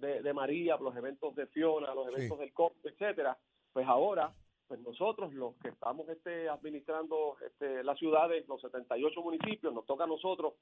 de, 0.01 0.23
de 0.23 0.33
María, 0.33 0.77
los 0.81 0.95
eventos 0.97 1.35
de 1.35 1.47
Fiona, 1.47 1.95
los 1.95 2.07
Sí. 2.09 2.15
eventos 2.15 2.39
del 2.39 2.53
COP, 2.53 2.75
etcétera. 2.85 3.37
Pues 3.73 3.87
ahora, 3.87 4.33
pues 4.67 4.81
nosotros 4.81 5.33
los 5.35 5.55
que 5.57 5.69
estamos 5.69 6.09
este, 6.09 6.49
administrando 6.49 7.37
este, 7.47 7.83
las 7.85 7.99
ciudades, 7.99 8.47
los 8.49 8.61
78 8.61 9.21
municipios, 9.23 9.73
nos 9.73 9.87
toca 9.87 10.05
a 10.05 10.07
nosotros 10.09 10.55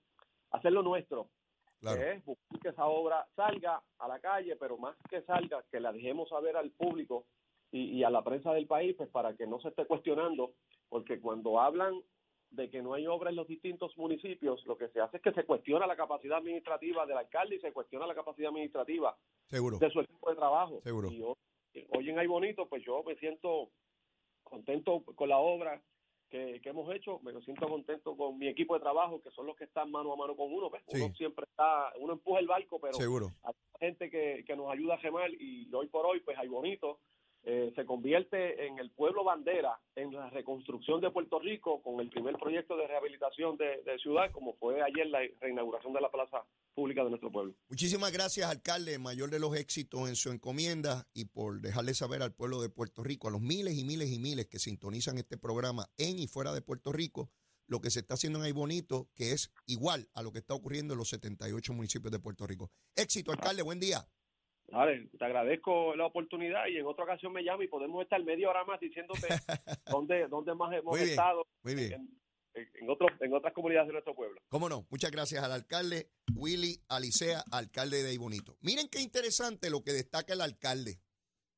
hacer 0.51 0.73
lo 0.73 0.83
nuestro, 0.83 1.29
Claro. 1.81 1.99
que 1.99 2.13
es 2.13 2.25
buscar 2.25 2.61
que 2.61 2.69
esa 2.71 2.87
obra 2.87 3.27
salga 3.37 3.83
a 3.99 4.09
la 4.09 4.19
calle, 4.19 4.57
pero 4.57 4.79
más 4.79 4.97
que 5.11 5.23
salga, 5.23 5.63
que 5.71 5.79
la 5.81 5.93
dejemos 5.93 6.29
saber 6.29 6.57
al 6.57 6.71
público 6.71 7.27
y, 7.71 7.99
y 7.99 8.05
a 8.05 8.11
la 8.11 8.23
prensa 8.25 8.53
del 8.55 8.67
país, 8.67 8.95
pues 8.97 9.09
para 9.11 9.35
que 9.35 9.47
no 9.47 9.61
se 9.61 9.69
esté 9.69 9.85
cuestionando, 9.87 10.53
porque 10.89 11.21
cuando 11.21 11.61
hablan 11.61 12.01
de 12.51 12.71
que 12.71 12.83
no 12.83 12.95
hay 12.95 13.07
obra 13.07 13.31
en 13.31 13.37
los 13.37 13.47
distintos 13.47 13.97
municipios, 13.99 14.65
lo 14.67 14.77
que 14.77 14.89
se 14.89 15.01
hace 15.01 15.17
es 15.19 15.23
que 15.23 15.33
se 15.33 15.45
cuestiona 15.45 15.87
la 15.87 15.97
capacidad 15.97 16.39
administrativa 16.39 17.05
del 17.07 17.19
alcalde 17.19 17.57
y 17.57 17.61
se 17.61 17.73
cuestiona 17.73 18.07
la 18.07 18.15
capacidad 18.15 18.49
administrativa 18.51 19.17
Seguro. 19.47 19.79
de 19.79 19.91
su 19.91 20.01
equipo 20.01 20.31
de 20.31 20.37
trabajo. 20.37 20.81
Seguro. 20.83 21.11
Y 21.11 21.23
hoy, 21.23 21.35
hoy 21.91 22.11
en 22.11 22.19
Ay 22.19 22.27
Bonito, 22.27 22.69
pues 22.69 22.83
yo 22.85 23.03
me 23.03 23.17
siento 23.17 23.71
contento 24.43 25.03
con 25.15 25.29
la 25.29 25.39
obra 25.39 25.83
que, 26.31 26.61
que 26.61 26.69
hemos 26.71 26.93
hecho, 26.95 27.21
me 27.21 27.33
siento 27.43 27.69
contento 27.69 28.17
con 28.17 28.39
mi 28.39 28.49
equipo 28.49 28.75
de 28.75 28.81
trabajo, 28.81 29.21
que 29.21 29.31
son 29.31 29.47
los 29.47 29.57
que 29.57 29.65
están 29.65 29.91
mano 29.91 30.13
a 30.13 30.17
mano 30.17 30.37
con 30.37 30.53
uno. 30.53 30.71
pues. 30.71 30.83
Uno 30.87 31.13
siempre 31.15 31.45
está, 31.49 31.93
uno 31.99 32.15
empuja 32.15 32.41
el 32.41 32.47
barco, 32.47 32.81
pero 32.81 32.95
Seguro. 32.95 33.33
hay 33.43 33.55
gente 33.79 34.11
que, 34.11 34.45
que 34.47 34.57
nos 34.57 34.71
ayuda 34.71 34.95
a 34.95 34.99
gemar 34.99 35.31
y 35.33 35.73
hoy 35.75 35.89
por 35.89 36.07
hoy, 36.07 36.21
pues 36.21 36.39
Ay 36.39 36.49
Bonito 36.49 37.01
eh, 37.49 37.73
se 37.77 37.87
convierte 37.87 38.67
en 38.67 38.81
el 38.81 38.91
pueblo 38.91 39.23
bandera 39.23 39.79
en 39.95 40.13
la 40.13 40.29
reconstrucción 40.31 41.01
de 41.01 41.13
Puerto 41.13 41.39
Rico 41.39 41.81
con 41.81 42.01
el 42.01 42.11
primer 42.11 42.35
proyecto 42.39 42.77
de 42.77 42.89
rehabilitación 42.89 43.57
de, 43.57 43.85
ciudad, 44.03 44.33
como 44.33 44.55
fue 44.55 44.83
ayer 44.83 45.07
la 45.07 45.21
reinauguración 45.41 45.93
de 45.93 46.01
la 46.01 46.11
plaza 46.11 46.45
pública 46.75 47.05
de 47.05 47.11
nuestro 47.11 47.31
pueblo. 47.31 47.55
Muchísimas 47.69 48.13
gracias, 48.13 48.51
alcalde, 48.51 48.99
mayor 48.99 49.31
de 49.31 49.39
los 49.39 49.57
éxitos 49.57 50.09
en 50.09 50.17
su 50.17 50.31
encomienda 50.31 51.07
y 51.15 51.27
por 51.27 51.61
dejarle 51.61 51.95
saber 51.95 52.21
al 52.21 52.35
pueblo 52.35 52.61
de 52.61 52.69
Puerto 52.69 53.05
Rico, 53.05 53.29
a 53.29 53.31
los 53.31 53.41
miles 53.41 53.79
y 53.79 53.85
miles 53.85 54.11
y 54.11 54.19
miles 54.19 54.47
que 54.47 54.59
sintonizan 54.59 55.17
este 55.17 55.39
programa 55.39 55.87
en 55.99 56.19
y 56.19 56.27
fuera 56.27 56.53
de 56.53 56.63
Puerto 56.63 56.93
Rico, 56.93 57.31
lo 57.69 57.81
que 57.81 57.91
se 57.91 58.01
está 58.01 58.15
haciendo 58.15 58.41
en 58.41 58.47
Ay 58.47 58.53
Bonito, 58.53 59.09
que 59.15 59.31
es 59.31 59.53
igual 59.67 60.09
a 60.15 60.23
lo 60.25 60.33
que 60.33 60.41
está 60.41 60.55
ocurriendo 60.55 60.95
en 60.95 60.99
los 60.99 61.11
78 61.11 61.73
municipios 61.73 62.11
de 62.11 62.19
Puerto 62.19 62.45
Rico. 62.45 62.73
Éxito, 62.97 63.31
alcalde, 63.31 63.63
buen 63.63 63.79
día. 63.79 64.05
Vale, 64.69 65.09
te 65.17 65.25
agradezco 65.25 65.95
la 65.95 66.07
oportunidad 66.07 66.67
y 66.67 66.77
en 66.79 66.87
otra 66.87 67.05
ocasión 67.05 67.33
me 67.33 67.43
llama 67.45 67.65
y 67.65 67.69
podemos 67.69 68.03
estar 68.03 68.23
media 68.25 68.51
hora 68.51 68.65
más 68.65 68.81
diciéndote 68.81 69.29
dónde, 69.87 70.27
dónde 70.29 70.55
más 70.55 70.73
hemos 70.73 70.93
Muy 70.93 71.01
bien, 71.01 71.11
estado 71.11 71.47
Muy 71.63 71.75
bien. 71.75 71.93
en, 71.93 72.21
en, 72.55 72.69
en 73.21 73.33
otras 73.35 73.53
comunidades 73.55 73.87
de 73.89 73.93
nuestro 73.93 74.15
pueblo. 74.15 74.41
Cómo 74.49 74.69
no, 74.69 74.87
muchas 74.91 75.11
gracias 75.13 75.43
al 75.45 75.53
alcalde 75.53 76.11
Willy 76.35 76.83
Alicea, 76.89 77.45
alcalde 77.53 78.03
de 78.03 78.11
Ay 78.11 78.19
Bonito. 78.19 78.57
Miren 78.61 78.89
qué 78.89 79.01
interesante 79.01 79.71
lo 79.71 79.83
que 79.85 79.93
destaca 79.93 80.35
el 80.35 80.41
alcalde. 80.41 81.01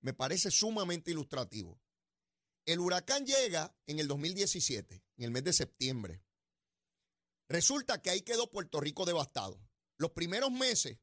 Me 0.01 0.13
parece 0.13 0.51
sumamente 0.51 1.11
ilustrativo. 1.11 1.81
El 2.67 2.81
huracán 2.81 3.25
llega 3.25 3.75
en 3.87 3.99
el 3.99 4.07
2017, 4.07 5.03
en 5.17 5.25
el 5.25 5.31
mes 5.31 5.45
de 5.45 5.55
septiembre. 5.55 6.23
Resulta 7.49 8.03
que 8.03 8.11
ahí 8.11 8.21
quedó 8.21 8.51
Puerto 8.51 8.79
Rico 8.81 9.07
devastado. 9.07 9.59
Los 9.97 10.11
primeros 10.11 10.51
meses, 10.53 10.99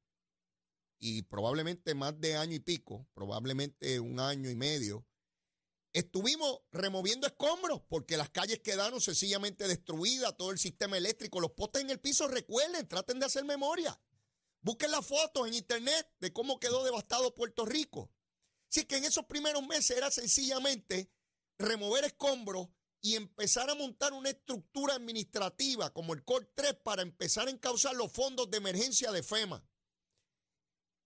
y 1.07 1.21
probablemente 1.21 1.93
más 1.93 2.19
de 2.19 2.35
año 2.35 2.55
y 2.55 2.59
pico, 2.59 3.07
probablemente 3.13 4.00
un 4.00 4.19
año 4.19 4.50
y 4.50 4.55
medio, 4.55 5.05
estuvimos 5.93 6.62
removiendo 6.71 7.27
escombros 7.27 7.83
porque 7.88 8.17
las 8.17 8.31
calles 8.31 8.59
quedaron 8.62 9.00
sencillamente 9.00 9.67
destruidas, 9.67 10.35
todo 10.35 10.50
el 10.50 10.57
sistema 10.57 10.97
eléctrico, 10.97 11.39
los 11.39 11.51
postes 11.51 11.83
en 11.83 11.91
el 11.91 12.00
piso, 12.00 12.27
recuerden, 12.27 12.88
traten 12.88 13.19
de 13.19 13.27
hacer 13.27 13.45
memoria. 13.45 14.01
Busquen 14.62 14.89
las 14.89 15.05
fotos 15.05 15.47
en 15.47 15.53
internet 15.53 16.12
de 16.19 16.33
cómo 16.33 16.59
quedó 16.59 16.83
devastado 16.83 17.35
Puerto 17.35 17.65
Rico. 17.65 18.12
Así 18.71 18.85
que 18.85 18.97
en 18.97 19.05
esos 19.05 19.25
primeros 19.25 19.63
meses 19.67 19.95
era 19.95 20.09
sencillamente 20.09 21.12
remover 21.59 22.03
escombros 22.03 22.69
y 23.00 23.15
empezar 23.15 23.69
a 23.69 23.75
montar 23.75 24.13
una 24.13 24.31
estructura 24.31 24.95
administrativa 24.95 25.93
como 25.93 26.15
el 26.15 26.24
COR 26.24 26.51
3 26.55 26.77
para 26.83 27.03
empezar 27.03 27.47
a 27.47 27.51
encauzar 27.51 27.93
los 27.93 28.12
fondos 28.12 28.50
de 28.50 28.57
emergencia 28.57 29.12
de 29.12 29.21
FEMA. 29.21 29.63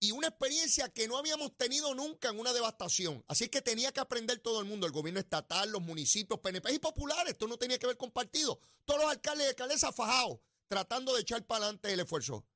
Y 0.02 0.12
una 0.12 0.28
experiencia 0.28 0.88
que 0.88 1.06
no 1.06 1.18
habíamos 1.18 1.54
tenido 1.58 1.94
nunca 1.94 2.30
en 2.30 2.40
una 2.40 2.54
devastación. 2.54 3.22
Así 3.28 3.50
que 3.50 3.60
tenía 3.60 3.92
que 3.92 4.00
aprender 4.00 4.38
todo 4.38 4.58
el 4.58 4.66
mundo, 4.66 4.86
el 4.86 4.92
gobierno 4.92 5.20
estatal, 5.20 5.70
los 5.70 5.82
municipios, 5.82 6.40
PNP 6.40 6.72
y 6.72 6.78
populares. 6.78 7.32
Esto 7.32 7.46
no 7.46 7.58
tenía 7.58 7.78
que 7.78 7.86
ver 7.86 7.98
con 7.98 8.10
partidos. 8.10 8.58
Todos 8.86 9.02
los 9.02 9.10
alcaldes 9.10 9.46
y 9.46 9.48
alcaldesas 9.50 9.94
fajados 9.94 10.38
tratando 10.68 11.14
de 11.14 11.20
echar 11.20 11.44
para 11.46 11.64
adelante 11.64 11.92
el 11.92 12.00
esfuerzo. 12.00 12.46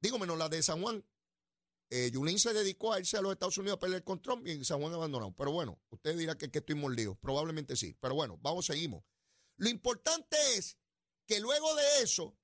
Digo, 0.00 0.18
menos 0.18 0.38
la 0.38 0.48
de 0.48 0.62
San 0.62 0.80
Juan. 0.80 1.04
Eh, 1.90 2.10
Yulín 2.12 2.38
se 2.38 2.52
dedicó 2.52 2.92
a 2.92 3.00
irse 3.00 3.18
a 3.18 3.20
los 3.20 3.32
Estados 3.32 3.58
Unidos 3.58 3.76
a 3.76 3.80
pelear 3.80 4.02
con 4.02 4.22
Trump 4.22 4.46
y 4.46 4.64
San 4.64 4.80
Juan 4.80 4.94
abandonado. 4.94 5.34
Pero 5.36 5.50
bueno, 5.50 5.78
usted 5.90 6.16
dirá 6.16 6.38
que, 6.38 6.50
que 6.50 6.60
estoy 6.60 6.76
mordido. 6.76 7.16
Probablemente 7.16 7.76
sí. 7.76 7.94
Pero 8.00 8.14
bueno, 8.14 8.38
vamos, 8.40 8.66
seguimos. 8.66 9.04
Lo 9.56 9.68
importante 9.68 10.36
es 10.56 10.78
que 11.26 11.40
luego 11.40 11.74
de 11.74 12.02
eso 12.02 12.38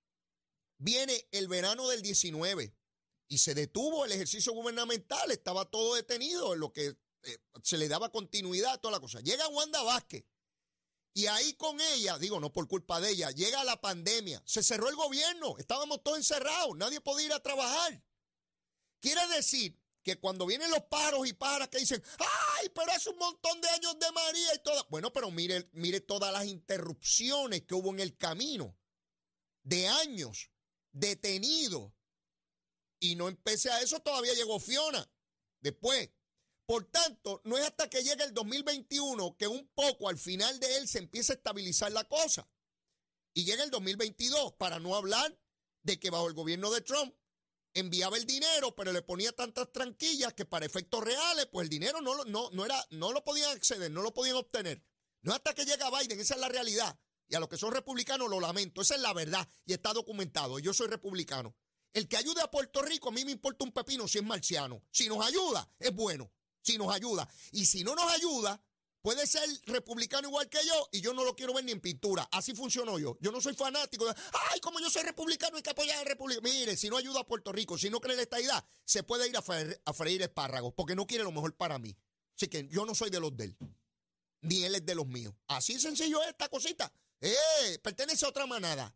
viene 0.79 1.27
el 1.31 1.49
verano 1.49 1.89
del 1.89 2.03
19 2.03 2.75
y 3.33 3.39
se 3.39 3.55
detuvo 3.55 4.05
el 4.05 4.13
ejercicio 4.13 4.53
gubernamental. 4.53 5.31
Estaba 5.31 5.65
todo 5.65 5.95
detenido 5.95 6.53
en 6.53 6.61
lo 6.61 6.71
que 6.71 6.99
eh, 7.23 7.39
se 7.63 7.79
le 7.79 7.89
daba 7.89 8.13
continuidad 8.13 8.75
a 8.75 8.79
toda 8.79 8.93
la 8.93 9.01
cosa. 9.01 9.21
Llega 9.21 9.49
Wanda 9.49 9.83
Vázquez 9.83 10.27
y 11.15 11.25
ahí 11.29 11.55
con 11.55 11.81
ella, 11.81 12.19
digo, 12.19 12.41
no 12.41 12.53
por 12.53 12.69
culpa 12.69 13.01
de 13.01 13.13
ella, 13.13 13.31
llega 13.31 13.65
la 13.65 13.81
pandemia. 13.81 14.43
Se 14.45 14.63
cerró 14.63 14.91
el 14.91 14.97
gobierno. 14.97 15.57
Estábamos 15.57 16.03
todos 16.03 16.19
encerrados. 16.19 16.77
Nadie 16.77 17.01
podía 17.01 17.25
ir 17.25 17.33
a 17.33 17.43
trabajar. 17.43 18.05
Quiere 19.01 19.27
decir 19.29 19.81
que 20.03 20.21
cuando 20.21 20.45
vienen 20.45 20.71
los 20.71 20.83
paros 20.83 21.27
y 21.27 21.33
paras 21.33 21.69
que 21.69 21.79
dicen, 21.79 22.05
ay, 22.19 22.69
pero 22.75 22.93
hace 22.93 23.09
un 23.09 23.17
montón 23.17 23.63
de 23.63 23.69
años 23.71 23.99
de 23.99 24.13
María 24.13 24.55
y 24.57 24.59
toda. 24.59 24.85
Bueno, 24.91 25.11
pero 25.11 25.31
mire, 25.31 25.71
mire 25.73 26.03
todas 26.03 26.35
las 26.35 26.45
interrupciones 26.45 27.63
que 27.63 27.75
hubo 27.75 27.89
en 27.93 28.01
el 28.01 28.15
camino 28.19 28.77
de 29.63 29.89
años 29.89 30.51
detenidos. 30.93 31.95
Y 33.03 33.17
no 33.17 33.27
empecé 33.27 33.69
a 33.69 33.81
eso, 33.81 33.99
todavía 33.99 34.33
llegó 34.33 34.61
Fiona. 34.61 35.11
Después. 35.61 36.11
Por 36.67 36.85
tanto, 36.85 37.43
no 37.45 37.59
es 37.59 37.65
hasta 37.65 37.91
que 37.91 38.05
llegue 38.05 38.23
el 38.23 38.33
2021 38.33 39.37
que 39.37 39.49
un 39.49 39.69
poco 39.75 40.09
al 40.09 40.17
final 40.17 40.61
de 40.61 40.77
él 40.77 40.87
se 40.87 41.01
empieza 41.01 41.33
a 41.33 41.37
estabilizar 41.37 41.91
la 41.91 42.05
cosa. 42.05 42.49
Y 43.35 43.45
llega 43.45 43.65
el 43.65 43.71
2022, 43.71 44.53
para 44.53 44.79
no 44.79 44.95
hablar 44.95 45.37
de 45.83 45.99
que 45.99 46.11
bajo 46.11 46.29
el 46.29 46.35
gobierno 46.35 46.71
de 46.71 46.81
Trump 46.81 47.13
enviaba 47.75 48.17
el 48.17 48.25
dinero, 48.25 48.77
pero 48.77 48.93
le 48.93 49.03
ponía 49.03 49.33
tantas 49.33 49.73
tranquillas 49.73 50.33
que 50.35 50.45
para 50.45 50.65
efectos 50.65 51.03
reales, 51.03 51.49
pues 51.51 51.65
el 51.65 51.71
dinero 51.71 52.01
no, 52.01 52.25
no, 52.25 52.51
no, 52.53 52.65
era, 52.65 52.87
no 52.91 53.11
lo 53.11 53.25
podían 53.25 53.51
acceder, 53.51 53.91
no 53.91 54.03
lo 54.03 54.15
podían 54.15 54.37
obtener. 54.37 54.81
No 55.23 55.33
es 55.33 55.39
hasta 55.39 55.55
que 55.55 55.65
llega 55.65 55.91
Biden, 55.91 56.21
esa 56.21 56.35
es 56.35 56.41
la 56.41 56.49
realidad. 56.49 56.97
Y 57.27 57.35
a 57.35 57.41
los 57.41 57.49
que 57.49 57.57
son 57.57 57.73
republicanos 57.73 58.31
lo 58.31 58.39
lamento, 58.39 58.81
esa 58.81 58.95
es 58.95 59.01
la 59.01 59.13
verdad 59.13 59.49
y 59.67 59.73
está 59.73 59.93
documentado. 59.93 60.61
Yo 60.61 60.73
soy 60.73 60.87
republicano. 60.87 61.57
El 61.93 62.09
que 62.09 62.17
ayude 62.17 62.41
a 62.41 62.51
Puerto 62.51 62.83
Rico, 62.83 63.11
a 63.11 63.13
mí 63.13 63.25
me 63.25 63.33
importa 63.33 63.65
un 63.65 63.73
pepino 63.73 64.09
si 64.09 64.19
es 64.19 64.25
marciano. 64.25 64.83
Si 64.91 65.09
nos 65.09 65.25
ayuda, 65.25 65.69
es 65.79 65.95
bueno. 65.95 66.31
Si 66.63 66.79
nos 66.79 66.95
ayuda. 66.95 67.29
Y 67.51 67.67
si 67.67 67.85
no 67.85 67.95
nos 67.95 68.11
ayuda, 68.13 68.63
puede 69.03 69.27
ser 69.27 69.43
republicano 69.67 70.29
igual 70.29 70.49
que 70.49 70.65
yo 70.65 70.89
y 70.93 71.01
yo 71.01 71.13
no 71.13 71.25
lo 71.25 71.35
quiero 71.35 71.53
ver 71.53 71.65
ni 71.65 71.73
en 71.73 71.81
pintura. 71.81 72.29
Así 72.33 72.55
funciono 72.55 72.99
yo. 72.99 73.19
Yo 73.21 73.31
no 73.31 73.41
soy 73.41 73.55
fanático 73.55 74.07
de, 74.07 74.15
ay, 74.51 74.61
como 74.61 74.81
yo 74.81 74.89
soy 74.89 75.03
republicano 75.03 75.57
hay 75.57 75.63
que 75.63 75.71
apoyar 75.71 75.97
a 75.97 76.03
la 76.03 76.09
República. 76.09 76.41
Mire, 76.41 76.77
si 76.77 76.89
no 76.89 76.97
ayuda 76.97 77.21
a 77.21 77.27
Puerto 77.27 77.53
Rico, 77.53 77.77
si 77.77 77.91
no 77.91 78.01
cree 78.01 78.17
la 78.17 78.23
estadidad, 78.23 78.65
se 78.85 79.03
puede 79.03 79.29
ir 79.29 79.37
a 79.37 79.43
a 79.85 79.93
freír 79.93 80.23
espárragos 80.23 80.73
porque 80.75 80.95
no 80.95 81.07
quiere 81.07 81.25
lo 81.25 81.33
mejor 81.33 81.55
para 81.55 81.79
mí. 81.79 81.97
Así 82.35 82.49
que 82.49 82.67
yo 82.69 82.87
no 82.87 82.95
soy 82.95 83.11
de 83.11 83.21
los 83.21 83.37
de 83.37 83.45
él. 83.45 83.57
Ni 84.41 84.65
él 84.65 84.75
es 84.77 84.87
de 84.87 84.95
los 84.95 85.07
míos. 85.07 85.35
Así 85.49 85.79
sencillo 85.79 86.23
es 86.23 86.29
esta 86.29 86.49
cosita. 86.49 86.93
Eh, 87.21 87.79
pertenece 87.83 88.25
a 88.25 88.31
otra 88.31 88.47
manada. 88.47 88.95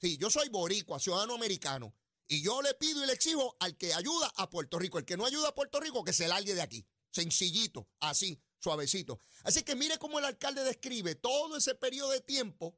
Sí, 0.00 0.16
yo 0.18 0.30
soy 0.30 0.48
boricua, 0.48 1.00
ciudadano 1.00 1.34
americano. 1.34 1.94
Y 2.26 2.42
yo 2.42 2.62
le 2.62 2.74
pido 2.74 3.02
y 3.02 3.06
le 3.06 3.12
exijo 3.12 3.56
al 3.60 3.76
que 3.76 3.92
ayuda 3.92 4.32
a 4.36 4.48
Puerto 4.48 4.78
Rico. 4.78 4.98
El 4.98 5.04
que 5.04 5.16
no 5.16 5.26
ayuda 5.26 5.48
a 5.48 5.54
Puerto 5.54 5.80
Rico, 5.80 6.04
que 6.04 6.12
se 6.12 6.28
largue 6.28 6.54
de 6.54 6.62
aquí. 6.62 6.86
Sencillito, 7.10 7.88
así, 8.00 8.42
suavecito. 8.58 9.18
Así 9.44 9.62
que 9.62 9.76
mire 9.76 9.98
cómo 9.98 10.18
el 10.18 10.24
alcalde 10.24 10.64
describe 10.64 11.14
todo 11.14 11.56
ese 11.56 11.74
periodo 11.74 12.10
de 12.10 12.20
tiempo 12.20 12.76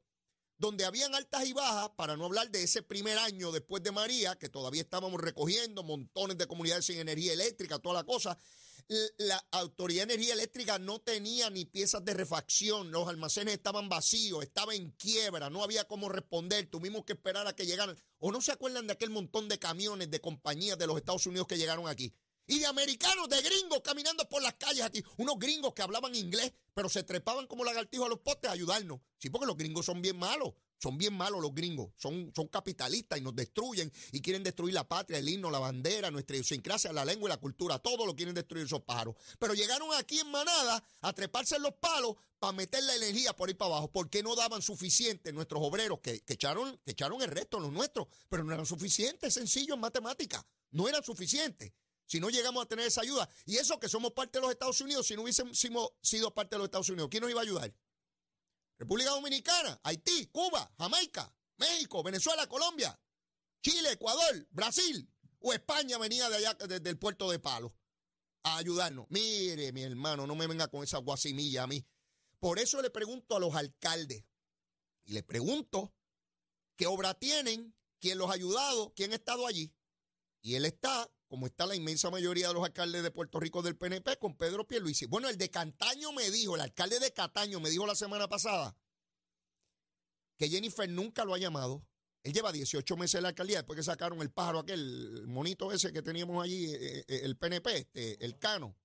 donde 0.57 0.85
habían 0.85 1.13
altas 1.13 1.45
y 1.45 1.53
bajas, 1.53 1.91
para 1.95 2.17
no 2.17 2.25
hablar 2.25 2.49
de 2.49 2.63
ese 2.63 2.81
primer 2.81 3.17
año 3.19 3.51
después 3.51 3.83
de 3.83 3.91
María, 3.91 4.35
que 4.37 4.49
todavía 4.49 4.81
estábamos 4.81 5.21
recogiendo 5.21 5.83
montones 5.83 6.37
de 6.37 6.47
comunidades 6.47 6.85
sin 6.85 6.99
energía 6.99 7.33
eléctrica, 7.33 7.79
toda 7.79 7.95
la 7.95 8.03
cosa. 8.03 8.37
La 9.17 9.45
Autoridad 9.51 10.07
de 10.07 10.13
Energía 10.13 10.33
Eléctrica 10.33 10.79
no 10.79 10.99
tenía 10.99 11.49
ni 11.49 11.65
piezas 11.65 12.05
de 12.05 12.13
refacción, 12.13 12.89
los 12.89 13.09
almacenes 13.09 13.55
estaban 13.55 13.89
vacíos, 13.89 14.41
estaba 14.41 14.75
en 14.75 14.91
quiebra, 14.91 15.49
no 15.49 15.61
había 15.61 15.83
cómo 15.85 16.07
responder, 16.07 16.67
tuvimos 16.67 17.03
que 17.03 17.13
esperar 17.13 17.47
a 17.47 17.55
que 17.55 17.65
llegaran. 17.65 17.97
¿O 18.19 18.31
no 18.31 18.39
se 18.39 18.53
acuerdan 18.53 18.87
de 18.87 18.93
aquel 18.93 19.09
montón 19.09 19.49
de 19.49 19.59
camiones 19.59 20.09
de 20.09 20.21
compañías 20.21 20.77
de 20.77 20.87
los 20.87 20.95
Estados 20.95 21.25
Unidos 21.25 21.47
que 21.47 21.57
llegaron 21.57 21.87
aquí? 21.89 22.13
Y 22.45 22.59
de 22.59 22.65
americanos, 22.65 23.27
de 23.27 23.41
gringos 23.41 23.81
caminando 23.83 24.27
por 24.29 24.41
las 24.41 24.53
calles 24.53 24.83
aquí. 24.83 25.03
Unos 25.17 25.37
gringos 25.37 25.73
que 25.73 25.81
hablaban 25.81 26.15
inglés, 26.15 26.53
pero 26.73 26.87
se 26.87 27.03
trepaban 27.03 27.45
como 27.45 27.65
lagartijos 27.65 28.05
a 28.05 28.09
los 28.09 28.19
postes 28.19 28.49
a 28.49 28.53
ayudarnos. 28.53 29.01
Sí, 29.17 29.29
porque 29.29 29.47
los 29.47 29.57
gringos 29.57 29.85
son 29.85 30.01
bien 30.01 30.17
malos. 30.17 30.53
Son 30.79 30.97
bien 30.97 31.13
malos 31.13 31.41
los 31.41 31.53
gringos, 31.53 31.89
son, 31.97 32.31
son 32.35 32.47
capitalistas 32.47 33.17
y 33.17 33.21
nos 33.21 33.35
destruyen 33.35 33.91
y 34.11 34.21
quieren 34.21 34.43
destruir 34.43 34.73
la 34.73 34.87
patria, 34.87 35.17
el 35.17 35.27
himno, 35.27 35.49
la 35.49 35.59
bandera, 35.59 36.11
nuestra 36.11 36.35
idiosincrasia, 36.35 36.93
la 36.93 37.03
lengua 37.03 37.29
y 37.29 37.31
la 37.31 37.37
cultura, 37.37 37.79
todo 37.79 38.05
lo 38.05 38.15
quieren 38.15 38.35
destruir 38.35 38.65
esos 38.65 38.81
pájaros. 38.81 39.15
Pero 39.39 39.53
llegaron 39.53 39.89
aquí 39.95 40.19
en 40.19 40.29
manada 40.29 40.83
a 41.01 41.13
treparse 41.13 41.55
en 41.55 41.63
los 41.63 41.73
palos 41.73 42.15
para 42.39 42.53
meter 42.53 42.83
la 42.83 42.95
energía 42.95 43.35
por 43.35 43.49
ahí 43.49 43.55
para 43.55 43.71
abajo. 43.71 43.91
¿Por 43.91 44.09
qué 44.09 44.21
no 44.21 44.35
daban 44.35 44.61
suficiente 44.61 45.33
nuestros 45.33 45.61
obreros 45.63 45.99
que, 45.99 46.19
que 46.21 46.33
echaron, 46.33 46.79
que 46.85 46.91
echaron 46.91 47.21
el 47.21 47.29
resto, 47.29 47.59
los 47.59 47.71
nuestros? 47.71 48.07
Pero 48.29 48.43
no 48.43 48.53
eran 48.53 48.65
suficientes, 48.65 49.33
sencillo 49.33 49.73
en 49.73 49.79
matemática, 49.79 50.45
no 50.71 50.87
eran 50.87 51.03
suficientes 51.03 51.73
si 52.07 52.19
no 52.19 52.29
llegamos 52.29 52.63
a 52.63 52.67
tener 52.67 52.87
esa 52.87 53.01
ayuda. 53.01 53.29
Y 53.45 53.57
eso 53.57 53.79
que 53.79 53.89
somos 53.89 54.13
parte 54.13 54.39
de 54.39 54.41
los 54.41 54.51
Estados 54.51 54.79
Unidos, 54.81 55.05
si 55.05 55.15
no 55.15 55.23
hubiésemos 55.23 55.91
sido 56.01 56.33
parte 56.33 56.55
de 56.55 56.59
los 56.59 56.65
Estados 56.65 56.89
Unidos, 56.89 57.09
¿quién 57.11 57.21
nos 57.21 57.29
iba 57.29 57.41
a 57.41 57.43
ayudar? 57.43 57.73
República 58.77 59.11
Dominicana, 59.11 59.79
Haití, 59.83 60.27
Cuba, 60.27 60.71
Jamaica, 60.77 61.33
México, 61.57 62.03
Venezuela, 62.03 62.47
Colombia, 62.47 62.99
Chile, 63.61 63.93
Ecuador, 63.93 64.47
Brasil 64.51 65.09
o 65.39 65.53
España 65.53 65.97
venía 65.97 66.29
de 66.29 66.37
allá 66.37 66.53
desde 66.53 66.89
el 66.89 66.97
puerto 66.97 67.29
de 67.31 67.39
Palo 67.39 67.75
a 68.43 68.57
ayudarnos. 68.57 69.07
Mire, 69.09 69.71
mi 69.71 69.83
hermano, 69.83 70.27
no 70.27 70.35
me 70.35 70.47
venga 70.47 70.67
con 70.67 70.83
esa 70.83 70.99
guasimilla 70.99 71.63
a 71.63 71.67
mí. 71.67 71.85
Por 72.39 72.59
eso 72.59 72.81
le 72.81 72.89
pregunto 72.89 73.35
a 73.35 73.39
los 73.39 73.55
alcaldes 73.55 74.23
y 75.05 75.13
le 75.13 75.23
pregunto 75.23 75.93
qué 76.75 76.85
obra 76.85 77.15
tienen, 77.15 77.75
quién 77.99 78.17
los 78.17 78.29
ha 78.29 78.33
ayudado, 78.33 78.93
quién 78.95 79.11
ha 79.11 79.15
estado 79.15 79.47
allí. 79.47 79.73
Y 80.41 80.55
él 80.55 80.65
está 80.65 81.09
como 81.27 81.47
está 81.47 81.65
la 81.65 81.75
inmensa 81.75 82.09
mayoría 82.09 82.47
de 82.47 82.53
los 82.53 82.63
alcaldes 82.63 83.03
de 83.03 83.11
Puerto 83.11 83.39
Rico 83.39 83.61
del 83.61 83.75
PNP, 83.75 84.17
con 84.17 84.35
Pedro 84.35 84.65
Pierluisi. 84.65 85.05
Bueno, 85.05 85.29
el 85.29 85.37
de 85.37 85.49
Cantaño 85.49 86.11
me 86.13 86.29
dijo, 86.31 86.55
el 86.55 86.61
alcalde 86.61 86.99
de 86.99 87.11
Cataño 87.11 87.59
me 87.59 87.69
dijo 87.69 87.85
la 87.85 87.95
semana 87.95 88.27
pasada 88.27 88.75
que 90.37 90.49
Jennifer 90.49 90.87
nunca 90.89 91.25
lo 91.25 91.33
ha 91.33 91.37
llamado. 91.37 91.85
Él 92.23 92.33
lleva 92.33 92.51
18 92.51 92.97
meses 92.97 93.15
en 93.15 93.23
la 93.23 93.29
alcaldía, 93.29 93.57
después 93.57 93.77
que 93.77 93.83
sacaron 93.83 94.21
el 94.21 94.31
pájaro 94.31 94.59
aquel, 94.59 94.79
el 94.79 95.27
monito 95.27 95.71
ese 95.71 95.93
que 95.93 96.01
teníamos 96.01 96.43
allí, 96.43 96.73
eh, 96.73 97.05
eh, 97.07 97.21
el 97.23 97.37
PNP, 97.37 97.77
este, 97.77 98.23
el 98.23 98.37
Cano. 98.37 98.75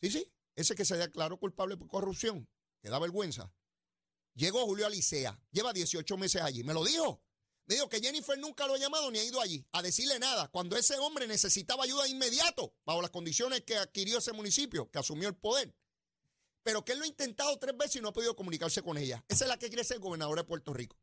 Sí, 0.00 0.10
sí, 0.10 0.32
ese 0.54 0.74
que 0.74 0.84
se 0.84 0.96
declaró 0.96 1.38
culpable 1.38 1.76
por 1.76 1.88
corrupción, 1.88 2.48
que 2.80 2.90
da 2.90 2.98
vergüenza. 2.98 3.52
Llegó 4.34 4.64
Julio 4.66 4.86
Alicea, 4.86 5.40
lleva 5.50 5.72
18 5.72 6.16
meses 6.16 6.42
allí, 6.42 6.62
me 6.62 6.74
lo 6.74 6.84
dijo. 6.84 7.20
Me 7.68 7.88
que 7.90 8.00
Jennifer 8.00 8.38
nunca 8.38 8.66
lo 8.66 8.74
ha 8.74 8.78
llamado 8.78 9.10
ni 9.10 9.18
ha 9.18 9.24
ido 9.24 9.42
allí 9.42 9.62
a 9.72 9.82
decirle 9.82 10.18
nada, 10.18 10.48
cuando 10.48 10.74
ese 10.74 10.96
hombre 10.96 11.26
necesitaba 11.26 11.84
ayuda 11.84 12.08
inmediato, 12.08 12.74
bajo 12.86 13.02
las 13.02 13.10
condiciones 13.10 13.62
que 13.62 13.76
adquirió 13.76 14.18
ese 14.18 14.32
municipio, 14.32 14.90
que 14.90 14.98
asumió 14.98 15.28
el 15.28 15.36
poder. 15.36 15.74
Pero 16.62 16.82
que 16.82 16.92
él 16.92 16.98
lo 16.98 17.04
ha 17.04 17.08
intentado 17.08 17.58
tres 17.58 17.76
veces 17.76 17.96
y 17.96 18.00
no 18.00 18.08
ha 18.08 18.12
podido 18.14 18.34
comunicarse 18.34 18.82
con 18.82 18.96
ella. 18.96 19.22
Esa 19.28 19.44
es 19.44 19.48
la 19.48 19.58
que 19.58 19.68
quiere 19.68 19.84
ser 19.84 19.98
gobernadora 19.98 20.42
de 20.42 20.48
Puerto 20.48 20.72
Rico. 20.72 20.98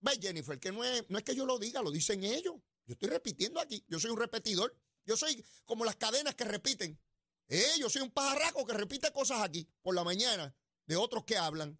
Ve, 0.00 0.18
Jennifer, 0.20 0.58
que 0.60 0.70
no 0.70 0.84
es, 0.84 1.04
no 1.08 1.18
es 1.18 1.24
que 1.24 1.34
yo 1.34 1.46
lo 1.46 1.58
diga, 1.58 1.82
lo 1.82 1.90
dicen 1.90 2.22
ellos. 2.22 2.54
Yo 2.86 2.92
estoy 2.92 3.08
repitiendo 3.08 3.60
aquí. 3.60 3.84
Yo 3.88 3.98
soy 3.98 4.12
un 4.12 4.18
repetidor. 4.18 4.76
Yo 5.04 5.16
soy 5.16 5.44
como 5.64 5.84
las 5.84 5.96
cadenas 5.96 6.34
que 6.36 6.44
repiten. 6.44 7.00
Eh, 7.48 7.72
yo 7.78 7.90
soy 7.90 8.02
un 8.02 8.10
pajarraco 8.10 8.64
que 8.64 8.72
repite 8.72 9.12
cosas 9.12 9.42
aquí 9.42 9.68
por 9.82 9.94
la 9.94 10.04
mañana 10.04 10.54
de 10.86 10.96
otros 10.96 11.24
que 11.24 11.36
hablan. 11.36 11.76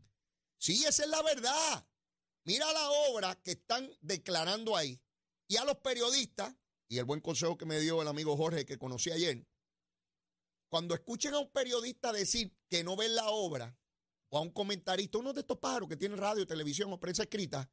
Sí, 0.59 0.85
esa 0.85 1.05
es 1.05 1.09
la 1.09 1.23
verdad. 1.23 1.87
Mira 2.45 2.73
la 2.73 2.91
obra 2.91 3.41
que 3.43 3.53
están 3.53 3.91
declarando 4.01 4.77
ahí. 4.77 5.01
Y 5.49 5.57
a 5.57 5.65
los 5.65 5.77
periodistas, 5.79 6.55
y 6.89 6.99
el 6.99 7.05
buen 7.05 7.21
consejo 7.21 7.57
que 7.57 7.67
me 7.67 7.79
dio 7.79 8.03
el 8.03 8.09
amigo 8.09 8.37
Jorge 8.37 8.67
que 8.67 8.79
conocí 8.79 9.11
ayer, 9.11 9.47
cuando 10.69 10.95
escuchen 10.95 11.35
a 11.35 11.39
un 11.39 11.51
periodista 11.53 12.13
decir 12.13 12.57
que 12.69 12.83
no 12.83 12.97
ven 12.97 13.15
la 13.15 13.29
obra, 13.29 13.77
o 14.31 14.39
a 14.39 14.41
un 14.41 14.51
comentarista, 14.51 15.19
uno 15.19 15.33
de 15.33 15.41
estos 15.41 15.59
pájaros 15.59 15.89
que 15.89 15.97
tiene 15.97 16.17
radio, 16.17 16.47
televisión 16.47 16.93
o 16.93 16.99
prensa 16.99 17.25
escrita, 17.25 17.71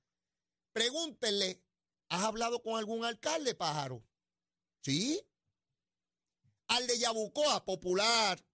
pregúntenle, 0.73 1.63
¿has 2.09 2.23
hablado 2.23 2.61
con 2.61 2.77
algún 2.77 3.05
alcalde, 3.05 3.55
pájaro? 3.55 4.05
¿Sí? 4.81 5.25
Al 6.67 6.85
de 6.85 6.99
Yabucoa, 6.99 7.63
popular. 7.63 8.45